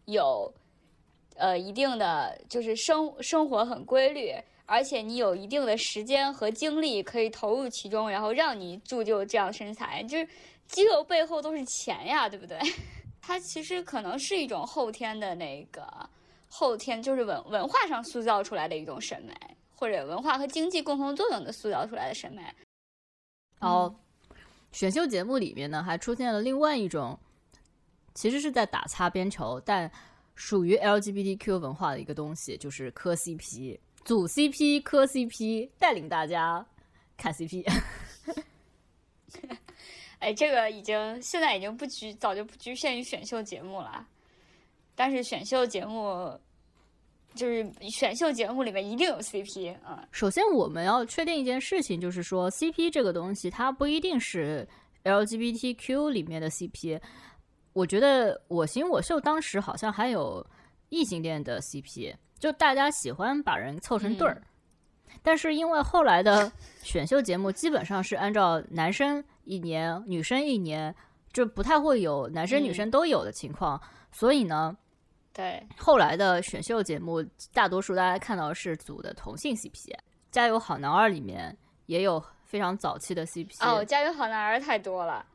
[0.05, 0.51] 有
[1.35, 4.33] 呃一定的就是生生活很规律，
[4.65, 10.27] 而且你有一定的时间和精力可以投入其中，然后让你铸就这样身材，就是
[10.69, 12.57] 肌肉背后都是钱呀，对不对？
[13.19, 15.83] 它其实可能是一种后天的那个
[16.47, 19.33] 后天，就是文文化上塑造出来的一种审美，
[19.75, 22.41] 或者文化和经济共同作用的塑造出来的审美。
[23.59, 23.93] 然后
[24.71, 27.17] 选秀节目里面呢，还出现了另外一种，
[28.13, 29.91] 其实是在打擦边球，但
[30.35, 36.65] 属于 LGBTQ 文化的一个东西，就是磕 CP，组 CP 磕 CP，带领大家
[37.17, 37.65] 看 CP。
[40.19, 44.05] 哎，这个已经现在已经不局，早就不局限于选秀节目了。
[44.95, 46.37] 但是选秀节目
[47.35, 50.05] 就是选秀节目里面一定有 CP 啊。
[50.11, 54.67] 首先，我们要确定一件事情，就是说 CP 这个东西，它不一定是
[55.05, 56.99] LGBTQ 里面的 CP。
[57.71, 60.45] 我觉得《我行我秀》当时好像还有
[60.89, 64.41] 异性恋的 CP，就大家喜欢把人凑成对儿。
[65.23, 66.51] 但是因为后来的
[66.83, 70.95] 选秀节目基本上是按照男生一年、女生一年，
[71.33, 73.81] 就不太会有男生女生都有的情况，
[74.11, 74.77] 所以呢，
[75.33, 79.71] 对后来的选秀节目，大多数大家看到是组的同性 CP，
[80.29, 83.55] 《加油好男儿》里面也有非常早期的 CP。
[83.67, 85.25] 哦，《加油好男儿》太多了。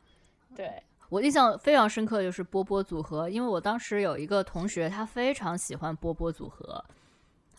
[0.54, 0.70] 对
[1.10, 6.84] 我印象非常深刻就是波波组合，因为我当时有一个同学，他非常喜欢波波组合。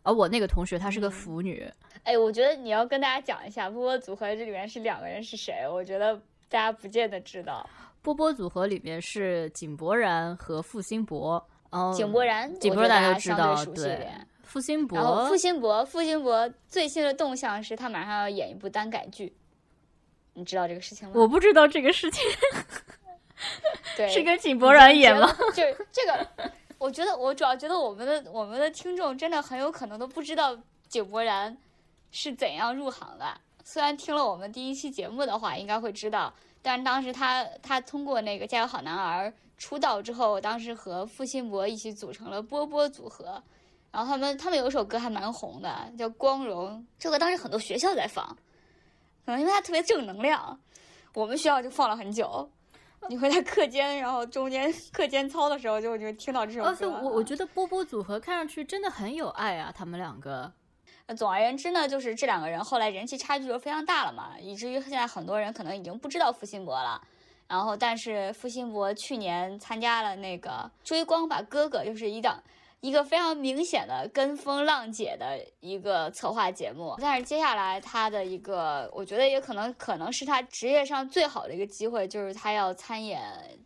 [0.03, 1.67] 而我那个同学她是个腐女，
[2.03, 5.67] 哎，我觉得你要跟大家讲一下波波组合这里面是两个人是谁？
[5.67, 7.67] 我觉得 大家不见得知道。
[8.01, 14.07] 波波组合里面是井柏然和付辛博，嗯，井柏然，井柏然都知道，对。
[14.43, 19.35] 付辛博，然后付辛博，付辛博最新的动向是他马上要演一部耽改剧，
[20.33, 21.13] 你知道这个事情吗？
[21.15, 22.23] 我不知道这个事情，
[23.97, 25.27] 对，是跟井柏然演吗？
[25.53, 26.53] 就是这个。
[26.77, 30.55] 我觉得，我主要觉得我们的我们的听众真的很有可能都不知道
[30.87, 31.57] 井柏然
[32.11, 33.25] 是怎样入行的。
[33.67, 43.43] 虽然听了我们第一期节目的话，应该会知道，但当时他他通过那个《加油好男儿》出道之后，当时和付辛博一起组成了波波组合。
[43.91, 48.23] 然后他们他们有一首歌还蛮红的，叫《光荣》，这个当时很多学校在放，
[49.25, 50.59] 可能因为他特别正能量，
[51.15, 52.47] 我们学校就放了很久。
[53.09, 56.67] 你会在课间，然后中间课间操的时候，就就听到这首歌。
[56.67, 60.51] 而且我我觉得波波组合看上去真的很有爱啊，他们两个。
[61.15, 67.01] 总而言之呢，就是这两个人后来人气差距就非常大了嘛，以至于现在很多人可能已经不知道付辛博了。
[67.47, 70.49] 然后，但是付辛博去年参加了那个
[70.83, 72.41] 《追光吧哥哥》，就是一档。
[72.85, 83.19] 一个非常明显的跟风浪姐的一个策划节目，但是接下来他的一个，我觉得也可能可能是他职业上最好的一个机会，就是他要参演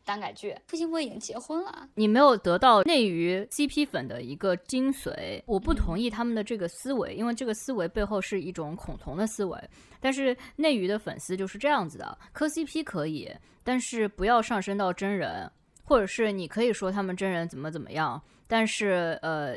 [0.06, 0.56] 耽改剧。
[0.68, 9.60] 付辛博已经结婚了，你没有得到内娱 CP 粉的一个精髓，我不同意他们的这个思维，因为这个思维背后是一种恐同的思维。
[10.00, 13.30] 但是内娱的粉丝就是这样子的，磕 CP 可以，
[13.66, 15.52] 但是不要上升到真人，
[15.84, 18.22] 或者是你可以说他们真人怎么怎么样。
[18.52, 19.56] 但是，呃，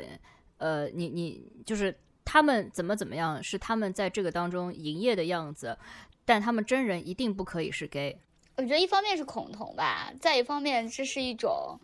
[0.59, 5.75] 呃，你你就是他们怎么怎么样，是他们在这个当中营业的样子，
[6.23, 8.15] 但他们真人一定不可以是 gay。
[8.55, 11.75] 我觉得一方面是恐同吧，再一方面这是一种，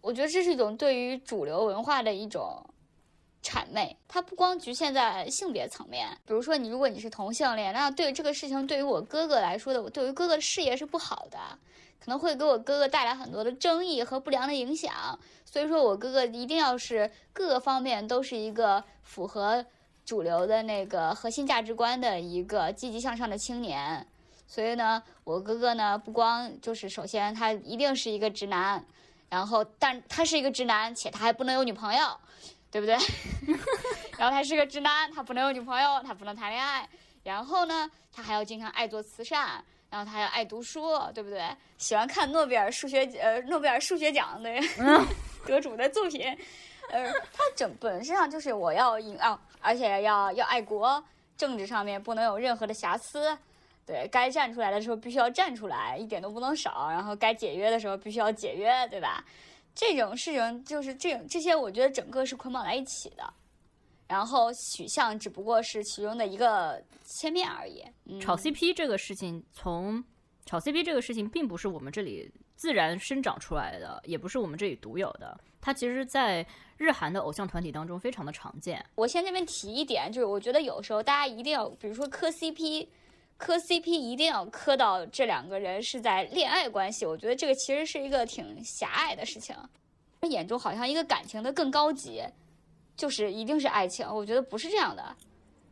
[0.00, 2.60] 我觉得这是一种对于主流文化的一种
[3.40, 3.96] 谄媚。
[4.08, 11.38] 它不光局限在性别层面，比如说你如果你是同性恋，那对这个事情对于我哥哥来说的，我对于哥哥的事业是不好的。
[12.06, 19.66] 可能会给我哥哥带来很多的争议和不良的影响，所以说我哥哥一定要是各个方面都是一个符合
[20.04, 24.06] 主流的那个核心价值观的一个积极向上的青年。
[24.46, 28.84] 所以呢，我哥哥呢不光就是首先他一定是一个直男，
[29.28, 32.20] 然后但他是一个直男，且他还不能有女朋友，
[32.70, 32.96] 对不对？
[34.16, 36.88] 然后他是个直男，他不能有女朋友，他不能谈恋爱，
[37.24, 39.64] 然后呢，他还要经常爱做慈善。
[39.96, 41.40] 然后他又爱读书，对不对？
[41.78, 44.50] 喜欢看诺贝尔数学呃诺贝尔数学奖的
[45.46, 46.22] 得主的作品，
[46.90, 51.02] 呃， 他整本身上就是我要赢啊，而且要要爱国，
[51.34, 53.34] 政治上面不能有任何的瑕疵，
[53.86, 59.24] 对该站出来的时候必须要站出来，一点都不能少，然后该解约的时候必须要解约，对吧？
[59.74, 63.32] 这种事情就是这种这些，我觉得整个是捆绑在一起的。
[64.08, 67.82] 然后取向只不过是其中的一个切面而已。
[68.20, 70.02] 炒 CP 这个事情，从
[70.44, 75.38] 炒 CP 这个事情，并不是我们这里自然生长出来的，也不是我们这里独有的。
[75.60, 76.46] 它其实，在
[76.76, 78.84] 日韩的偶像团体当中非常的常见。
[78.94, 82.86] 我先这边提一点，就是我觉得有时候大家一定要，比如说磕 CP，
[83.36, 87.04] 磕 CP 一定要磕到这两个人是在恋爱关系。
[87.04, 89.56] 我觉得这个其实是一个挺狭隘的事情，
[90.30, 92.22] 眼中好像一个感情的更高级。
[92.96, 95.04] 就是一定是爱情，我觉得不是这样的。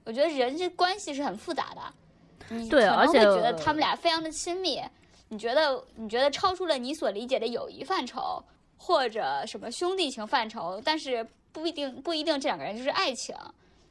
[0.05, 4.81] 我觉得人这关系是很复杂的，你可能会觉得他们俩非常的亲密，
[5.29, 8.45] 你觉得你觉得超出了你所理解的友谊范畴
[8.77, 13.35] 或者什么兄弟情范畴，但是不一定不一定这两个人就是爱情。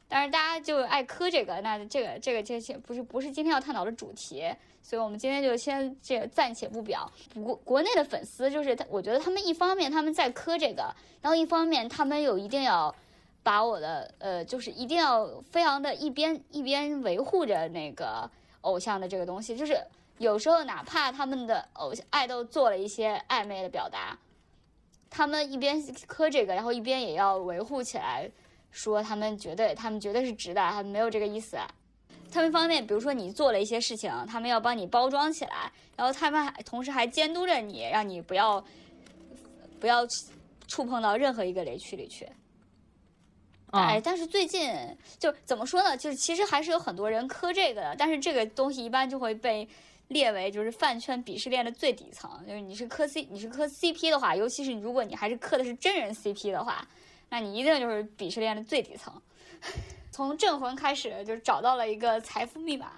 [0.06, 4.44] 但是大家就爱磕这个，那这个这个这些不是不是今天要探讨的主题，
[4.82, 7.10] 所以我们今天就先这个暂且不表。
[7.32, 12.94] 不过国内的粉丝就是他，我觉得他们一方面他们在磕这个，然后一方面他们又一定要
[13.44, 18.28] 把我的呃，就是一定要非常的一边一边维护着那个
[18.62, 19.80] 偶像的这个东西，就是
[20.18, 24.18] 有时候哪怕他们的偶像爱豆做了一些暧昧的表达，
[25.08, 28.28] 他们一边磕这个，然后一边也要维护起来。
[28.76, 31.56] 说他们绝对，他们绝对是直的，他们没有这个意思。
[32.32, 38.64] 他们方面，比如说你做了一些事情，他们要帮你包装起来，然后他们还同时还监督着你，让你不要
[39.78, 40.04] 不要
[40.66, 42.28] 触碰到任何一个雷区里去。
[43.74, 44.70] 哎，但是最近
[45.18, 45.96] 就怎么说呢？
[45.96, 49.68] 就是其实还是有很多人磕这个的，但是这个东西一般就会被
[50.08, 52.30] 列为就是饭圈鄙视链的最底层。
[52.46, 56.86] 就是你是磕 C，你是磕 CP 的话，尤其是如果你还是磕的是真人 CP 的话。
[57.30, 59.12] 那你一定就是鄙视链的最底层，
[60.12, 62.92] 从镇魂开始就找到了一个财富密码。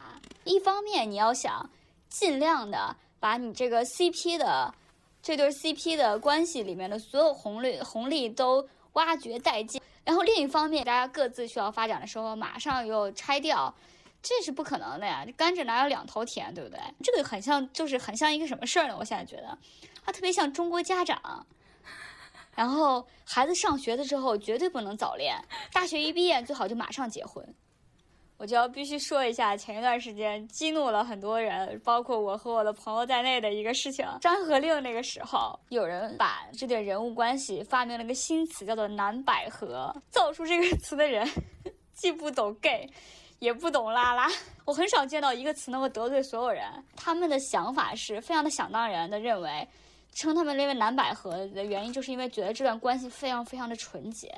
[0.45, 1.71] 一方面你要想
[2.11, 4.75] 尽量的把你这个 CP 的
[5.23, 13.75] 这对 CP 的关系里面的所有红利红利都挖掘殆尽，然后另一方面大家各自需要发展的时候，马上又拆掉，
[14.23, 15.27] 这是不可能的呀！
[15.37, 16.79] 甘蔗哪有两头甜，对不对？
[17.03, 18.97] 这个很像，就是很像一个什么事儿呢？
[18.97, 19.59] 我现在觉得
[20.05, 21.45] 它特别像中国家长。
[22.55, 25.37] 然后孩子上学的时候绝对不能早恋，
[25.73, 27.45] 大学一毕业最好就马上结婚。
[28.39, 34.05] 我就要必须说一下前一段时间激怒了很多人，包括我和我的朋友在内的一个事情。
[34.23, 39.95] 《山河令》那个时候，有人把这对人物关系发明了个新词，叫做“南百合”。
[40.11, 41.27] 造出这个词的人，
[41.95, 42.89] 既不懂 gay，
[43.39, 44.29] 也不懂拉拉。
[44.65, 46.65] 我很少见到一个词能够得罪所有人。
[46.95, 49.67] 他们的想法是非常的想当然的认为。
[50.15, 54.35] 称他们列为南百合的原因，就是因为觉得这段关系非常非常的纯洁，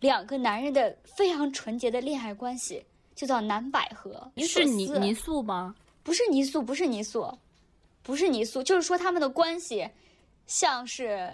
[0.00, 2.82] 两个男人的非常纯洁的恋爱关系
[3.18, 4.30] 就叫南百合。
[4.36, 5.74] 是泥泥塑吗？
[6.04, 7.36] 不是泥塑，不是泥塑，
[8.00, 9.90] 不是泥塑，就是说他们的关系
[10.46, 11.32] 像是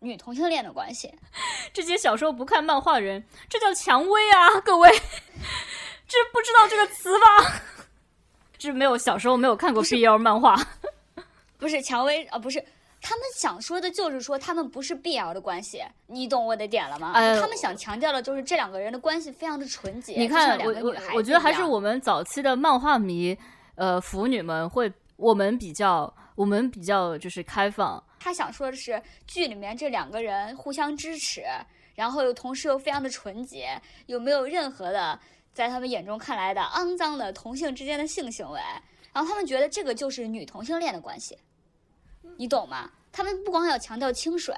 [0.00, 1.14] 女同性恋的关系。
[1.72, 4.90] 这些小时候不看漫画人，这叫蔷薇啊，各位，
[6.08, 7.62] 这不知道这个词吧？
[8.58, 10.56] 这没有小时候没有看过 BL 漫画，
[11.56, 12.64] 不是蔷薇啊，不是。
[13.04, 17.12] 他们想说的就是说，他们不是 BL 的关系，你懂我的点了吗？
[17.40, 20.14] 他们想强调的就是这两个人的关系非常的纯洁。
[20.14, 23.36] 你看，我我我觉得还是我们早期的漫画迷，
[23.74, 28.02] 呃，腐女们会，我们比较，我们比较就是开放。
[28.20, 31.42] 他想说的是，剧里面这两个人互相支持，
[31.96, 35.18] 然后又同时又非常的纯洁，有没有任何的
[35.52, 38.60] 在他们眼中看来的肮脏的同性之间的性行为？
[39.12, 41.36] 然后他们觉得这个就是女同性恋的关系。
[42.36, 42.90] 你懂吗？
[43.12, 44.54] 他们不光要强调清水，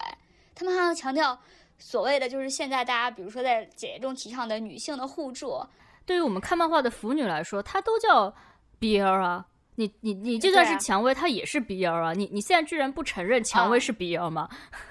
[0.55, 1.39] 他们还要强调
[1.79, 5.61] 所谓的就是现在大家比如说在姐姐中提倡的女性的互助。
[6.07, 8.35] 对于我们看漫画的腐女来说，它都叫
[8.79, 9.47] BL 啊。
[9.77, 12.13] 你你你就算是蔷薇，它也是 BL 啊。
[12.13, 14.49] 你你现在居然不承认蔷薇是 BL 吗？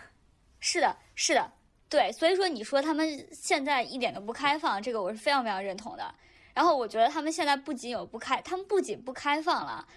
[0.59, 1.51] 是的，是的，
[1.87, 2.11] 对。
[2.11, 6.13] 所以说你说他们现在一点都不开放，这个我是非常非常认同的。
[6.53, 9.87] 然后我觉得他们现在不仅有不开，他们不仅不开放了。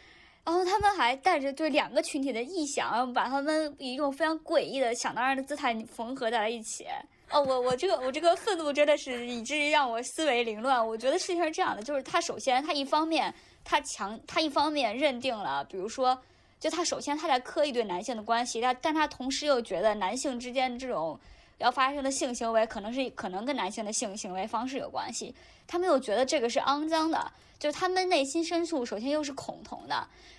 [0.47, 6.87] 然后他们还带着对两个群体的臆想，把他们以一种非常诡异的想当然的姿态缝合在了一起。
[7.33, 10.87] 哦，我我这个我这个愤怒真的是以至于让我思维凌乱。
[10.87, 13.35] 我觉得事情是这样的，就是他首先他一方面
[13.65, 16.17] 他强他一方面认定了，比如说，
[16.61, 21.19] 就他首先他在刻意对男性的关系，他但他同时又觉得男性之间这种
[21.59, 25.35] 要发生的性行为可能是可能跟男性的性行为方式有关系，
[25.67, 27.33] 他没有觉得这个是肮脏的。
[27.59, 29.95] 就是他们内心深处，首先又是恐同的，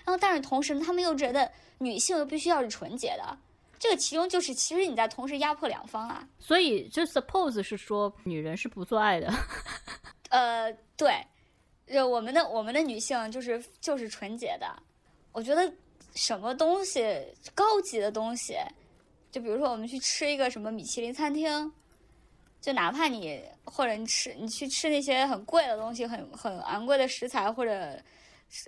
[0.05, 3.37] 然后但是同时他们又觉得女性又必须要是纯洁的，
[3.79, 6.27] 这个其中就是其实你在同时压迫两方啊。
[6.39, 9.33] 所以就 suppose 是说女人是不做爱的，
[10.29, 11.25] 呃，对，
[11.87, 14.67] 就我们的我们的女性就是就是纯洁的。
[15.31, 15.71] 我觉得
[16.15, 17.03] 什么东西
[17.53, 18.55] 高级的东西，
[19.31, 21.71] 就比如说我们去吃一个什么米其林餐厅。
[22.59, 27.97] 就哪怕你或者你吃你去吃那些很贵的东西，很很昂贵的食材，或者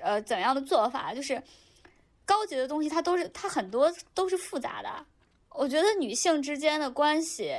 [0.01, 1.41] 呃怎样的做法，就是
[2.25, 5.05] 高级的东西，它都是它很多都是复杂的。
[5.49, 7.53] 我觉得女性之间的关系，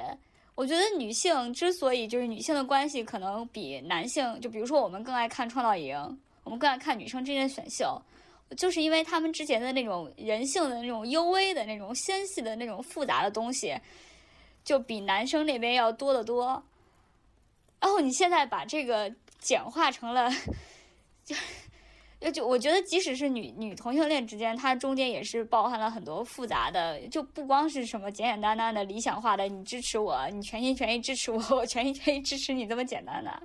[0.54, 5.96] 我觉得女性之所以就是女性的关系可能比男性，就比如说我们更爱看创造营，
[6.44, 8.00] 我们更爱看女生之间的选秀，
[8.56, 13.76] 就是因为他们之前的那种人性的那种幽微的那种纤细的那种复杂的东西。
[14.70, 16.62] 就比男生那边要多得多，
[17.80, 20.30] 然后你现在把这个简化成了，
[21.24, 33.42] 就就我觉得即使是女女同性恋之间，它中间也是包含了很多复杂的，就不光是什么简简单单的理想化的，你支持我，你全心全意支持我，我全心全意支持你这么简单的。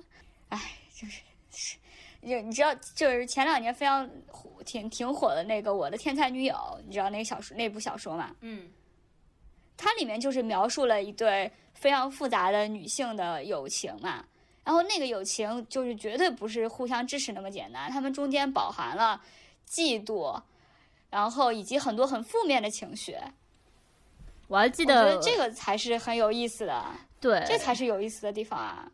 [0.50, 0.60] 哎，
[0.94, 1.76] 就是是，
[2.20, 4.08] 你知道，就是前两年非常
[4.64, 6.54] 挺挺火的那个《我的天才女友》，
[6.86, 8.30] 你知道那个小说那部小说吗？
[8.42, 8.70] 嗯，
[9.76, 14.24] 它里面就是描述了一对非常复杂的女性的友情嘛。
[14.64, 19.22] 然后那个友情就是绝对不是互相支持那么简单，他们中间饱含了
[19.68, 20.42] 嫉妒，
[21.08, 23.16] 然后以及很多很负面的情绪。
[24.48, 26.84] 我还记得我觉得得这个才是很有意思的，
[27.20, 28.90] 对，这才是有意思的地方啊。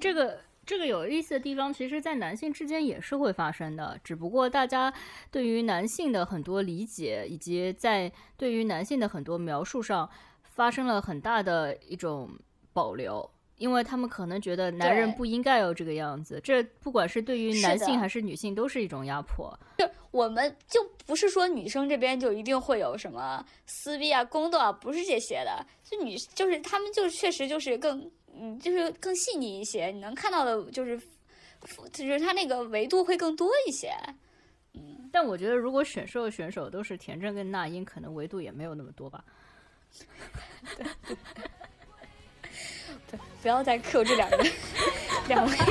[0.00, 4.92] 这个这个有意思的地方，其实，在男性之间也是会发生的，只不过大家
[5.30, 10.08] 对于男性的很多理解，以及在对于男性的很多描述上，
[10.42, 12.30] 发生了很大的一种
[12.72, 13.28] 保留。
[13.58, 19.56] 因为他们可能觉得男人不应该有这个样子，这不管是对于男性还是女性，都是一种压迫。
[19.78, 25.64] 就我们就不是说女生这边就一定会有什么撕逼啊、宫斗啊，不是这些的。
[25.84, 30.98] 就女就是他们就确实就是更嗯，就是更细腻一些，你能看到的就是
[31.92, 33.92] 就是他那个维度会更多一些。
[34.74, 39.22] 嗯但我觉得，如果选秀的选手都是田震跟那英，可能维度也没有那么多吧。
[43.10, 44.38] 对不要再 Q 这两个
[45.28, 45.64] 两位歌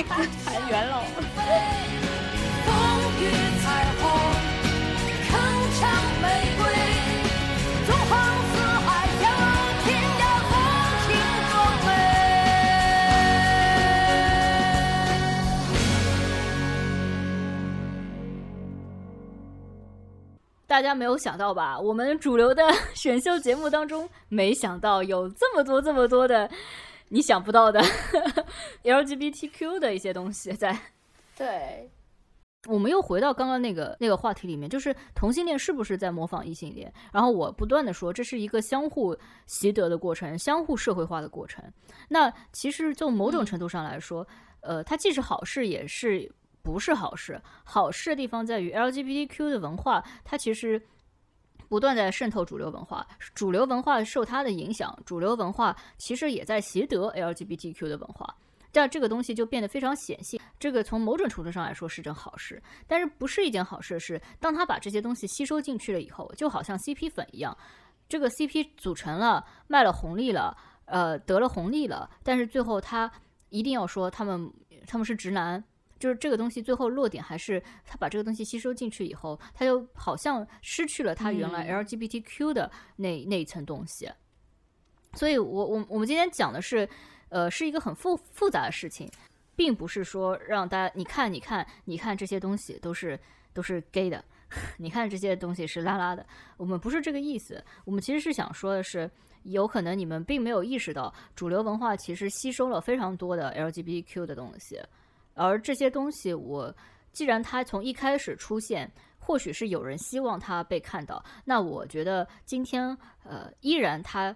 [0.45, 1.07] 坛元老了。
[2.65, 2.71] 风
[3.19, 3.31] 雨
[3.63, 3.65] 彩
[3.97, 4.03] 虹，
[5.25, 5.33] 铿
[5.79, 5.81] 锵
[6.21, 6.25] 玫
[6.57, 6.60] 瑰，
[20.71, 21.77] 大家没有想到吧？
[21.77, 22.63] 我们主流的
[22.95, 26.49] 选秀节目当中，没想到有这么多、这么多的
[27.09, 27.81] 你想不到的
[28.81, 30.79] LGBTQ 的一些东西在。
[31.35, 31.91] 对，
[32.69, 36.89] 我们又回到刚刚那个那个话题里面，就是同性恋是不是在模仿异性恋？
[37.11, 39.13] 然后我不断的说，这是一个相互
[39.47, 41.61] 习得的过程，相互社会化的过程。
[42.07, 44.25] 那其实就某种程度上来说，
[44.61, 46.31] 呃，它既是好事，也是
[46.63, 47.41] 不是好事。
[47.63, 50.81] 好事的地方在于 LGBTQ 的文化，它其实
[51.67, 58.35] 不断在渗透主流文化，主流文化受它的影响，主流文化其实也在习得 LGBTQ 的文化。
[58.73, 60.39] 这样这个东西就变得非常显性。
[60.57, 67.57] 这个从某种程度上来说是件好事，但是不是一件好事是，当他把这些东西吸收进去了以后，就好像 CP 粉一样，
[68.07, 70.55] 这个 CP 组成了，卖了红利了，
[70.85, 73.11] 呃，得了红利了，但是最后他
[73.49, 74.49] 一定要说他们
[74.87, 75.61] 他们是直男。
[76.01, 84.09] 就是这个东西最后落点还是他把这个东西吸收进去以后，他就好像失去了他原来嗯 LGBTQ 的那、那一层东西。
[85.13, 86.89] 所以我我我们今天讲的是，
[87.29, 89.07] 呃，是一个很复复杂的事情，
[89.55, 93.19] 并不是说让大家你看你看你看这些东西都是
[93.53, 94.23] 都是 gay 的，
[94.79, 96.25] 你看这些东西是拉拉的，
[96.57, 99.09] 我们不是这个意思，我们其实是想说的是，
[99.43, 104.79] 有可能你们并没有意识到，主流文化其实吸收了非常多的 LGBTQ 的东西，
[105.33, 106.73] 而这些东西我
[107.11, 108.91] 既然它从一开始出现。
[109.23, 114.35] 或许是有人希望它被看到，那我觉得今天呃依然它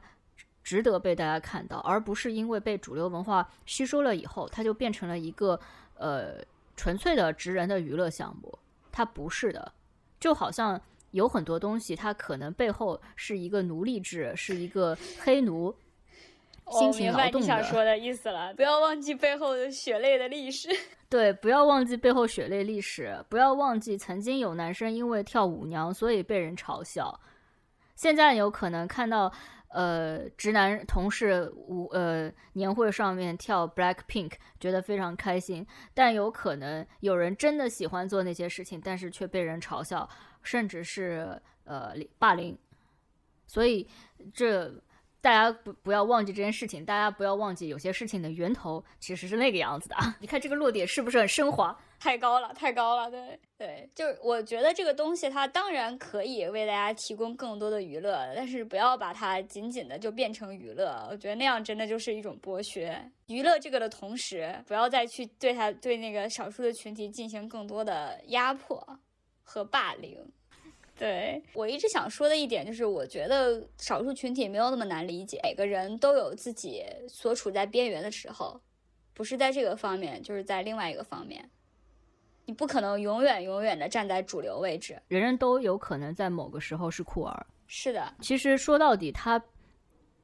[0.63, 5.59] 值得被大家看到，而不是因为被主流文化吸收了以后，它就变成了一个
[5.95, 6.35] 呃
[6.75, 8.57] 纯粹的直人的娱乐项目。
[8.91, 9.73] 它不是的，
[10.19, 10.79] 就好像
[11.11, 15.75] 有很多东西，它可能背后是一个奴隶制，是一个黑奴
[16.72, 17.63] 辛我勤明白你想。
[17.63, 20.70] 说的意思了，不要忘记背后的血泪的历史。
[21.09, 27.20] 对，不要忘记背后血泪历史，不要忘记曾经有男生因为跳舞娘，所以被人嘲笑。
[27.95, 29.32] 现在有可能看到，
[29.70, 40.09] 呃，直男同事舞呃年会上面跳 Black Pink，觉得非常开心，但有可能有人真的喜欢做那些事情，但是却被人嘲笑，
[40.41, 42.57] 甚至是呃霸凌。
[43.47, 43.88] 所以
[44.34, 44.74] 这
[45.26, 50.15] 大家不不要忘记这件事情，大家不要忘记有些事情的源头其实是那个样子的啊！
[50.21, 51.76] 你看这个落点是不是很升华？
[51.99, 62.95] 太高了，太高了，对对，就是我觉得这个东西它当然可以为大家提供更多的娱乐，但是不要把它仅仅的就变成娱乐，我觉得那样真的就是一种剥削。
[63.26, 68.99] 娱乐这个的同时，不要再去对它对那个少数的群体进行更多的压迫
[69.41, 70.23] 和霸凌。
[70.97, 78.61] 对我一直想说的一点就是，我觉得少数群体没有那么难理解，每个人都有自己所处在边缘的时候，
[79.13, 81.49] 不是在这个方面，就是在另外一个方面。
[82.45, 85.01] 你不可能永远永远的站在主流位置。
[85.07, 87.45] 人人都有可能在某个时候是酷儿。
[87.67, 89.41] 是的，其实说到底，他，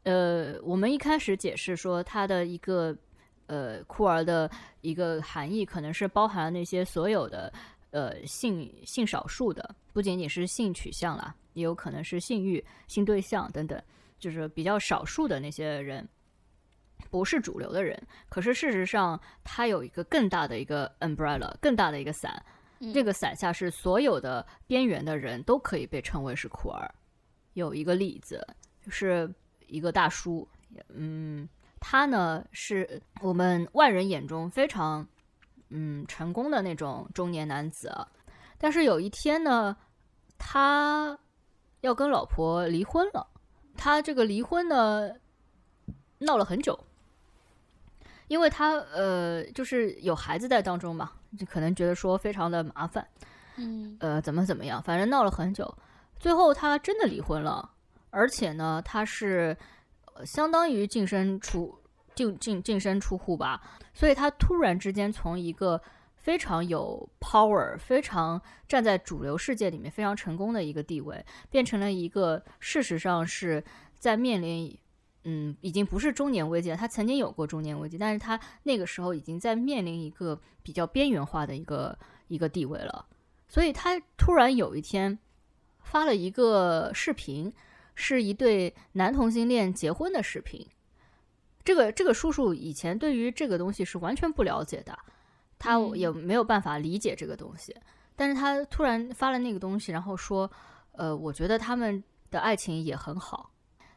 [0.03, 2.95] 呃，我们一开始解释说他的一个
[3.47, 4.49] 呃酷儿的
[4.82, 7.51] 一个含义，可能是包含了那些所有的
[7.92, 13.82] 呃性性少数的，不仅仅是性取向啦，也有可能是性欲、性对象等等，
[14.20, 16.08] 就是比较少数的那些人。
[17.10, 22.42] 不是主流的人，可是事实上他有一个更大的一个 umbrella，更大的一个伞，
[22.80, 26.94] 嗯这个伞下是所有的边缘的人都可以被称为是酷儿。
[27.54, 28.48] 有一个例子，
[28.86, 29.30] 就是
[29.66, 30.48] 一个大叔，
[30.89, 35.06] 嗯，他呢是我们外人眼中非常
[35.72, 37.88] 嗯成功的那种中年男子。
[37.89, 38.07] 啊，
[38.57, 39.76] 但是有一天呢，
[40.38, 41.17] 他
[41.80, 43.26] 要跟老婆离婚了。
[43.76, 45.09] 他这个离婚呢
[46.19, 46.78] 闹了很久，
[48.28, 53.07] 因为他呃就是有孩子在当中嘛，就可能觉得说非常的麻烦，
[53.55, 53.97] 嗯。
[53.99, 55.74] 呃怎么怎么样，反正闹了很久，
[56.19, 57.72] 最后他真的离婚了，
[58.11, 59.57] 而且呢他是、
[60.13, 61.76] 呃相当于净身出
[62.16, 63.62] 净净净身出户吧，
[63.93, 65.82] 所以他突然之间从一个
[66.16, 73.64] 非常有 power、非常站在主流世界里面非常成功的一个地位，变成了一个事实上是
[73.97, 74.78] 在面临，
[75.24, 76.78] 嗯，已经不是中年危机了。
[76.78, 81.97] 他曾经有过中年危机，但是他那个时候已经在面临一个比较边缘化的一个
[82.28, 83.05] 一个地位了。
[83.47, 85.18] 所以他突然有一天
[85.80, 87.51] 发了一个视频，
[87.95, 90.68] 是一对男同性恋结婚的视频。
[91.64, 94.97] 这个这个叔叔以前对于这个东西是完全不了解的，
[95.59, 97.76] 他嗯也没有办法理解这个东西。
[98.16, 100.49] 但是他突然发了那个东西，然后说，
[100.91, 103.51] 呃，我觉得他们的爱情也很好。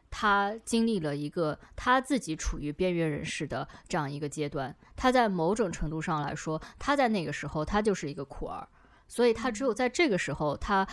[0.09, 8.65] 他经历了一个他自己处于边缘人士的这样一个阶段，他在某种程度上来说，他在那个时候他就是一个苦儿，
[9.07, 10.87] 所以他只有在这个时候，他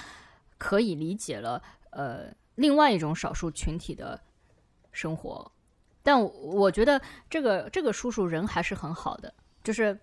[0.58, 4.20] 可以理解了呃另外一种少数群体的
[4.90, 5.52] 生活。
[6.02, 7.00] 但我我觉得
[7.30, 9.32] 这个这个叔叔人还是很好的，
[9.62, 9.98] 就是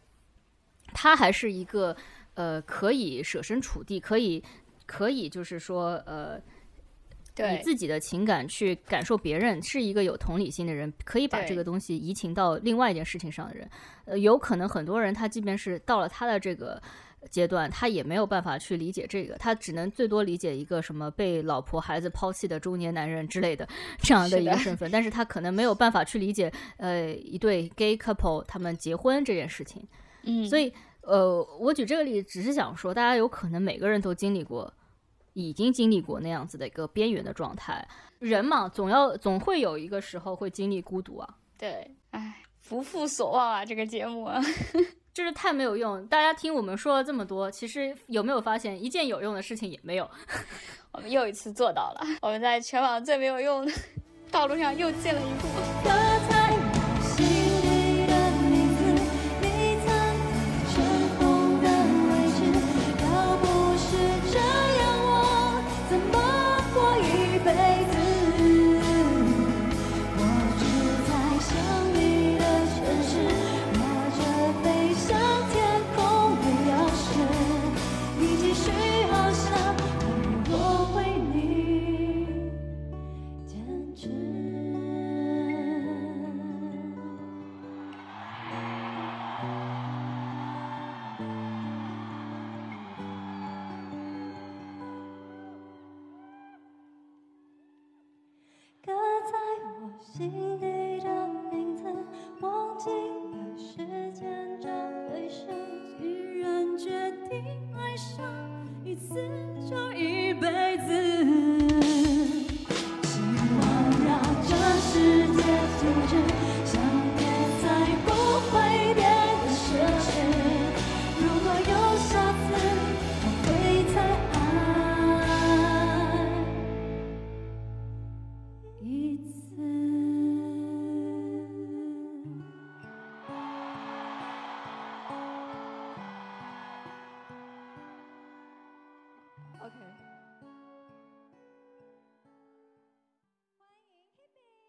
[0.93, 1.95] 他还是一个
[2.35, 4.43] 呃可以设身处地，可以
[4.85, 6.39] 可以就是说呃
[7.37, 13.69] 以自己的情感去感受别人，是一个有同理心的人，可以把这个东西移情到另外一件事情上的人。
[14.05, 16.81] 呃，有可能很多人他即便是到了他的这个
[17.29, 23.67] 阶段，他也没有办法去理解这个，他只能最多理解一个什么被老婆孩子抛弃的中年男人之类的
[23.99, 29.85] 这样的一个身份，但是他可能没有办法去理解呃一对 gay couple 他们结婚这件事情。
[30.23, 34.71] 嗯，所以，呃，我举这个例子，只是想说，大家有可能每个人都经历过，
[35.33, 37.87] 已经经历过那样子的一个边缘的状态。
[38.19, 44.41] 人嘛，总要总会有一个时候会经历孤独啊，对，哎，不负所望啊，这个节目啊，
[45.19, 46.07] 就是太没有用。
[46.07, 50.09] 大家听我们说了这么多，其实有没有发现一件有用的事情也没有？
[50.93, 53.71] 我们又一次做到了，我们在全网最没有用的
[54.31, 56.08] 道路上又进了一步。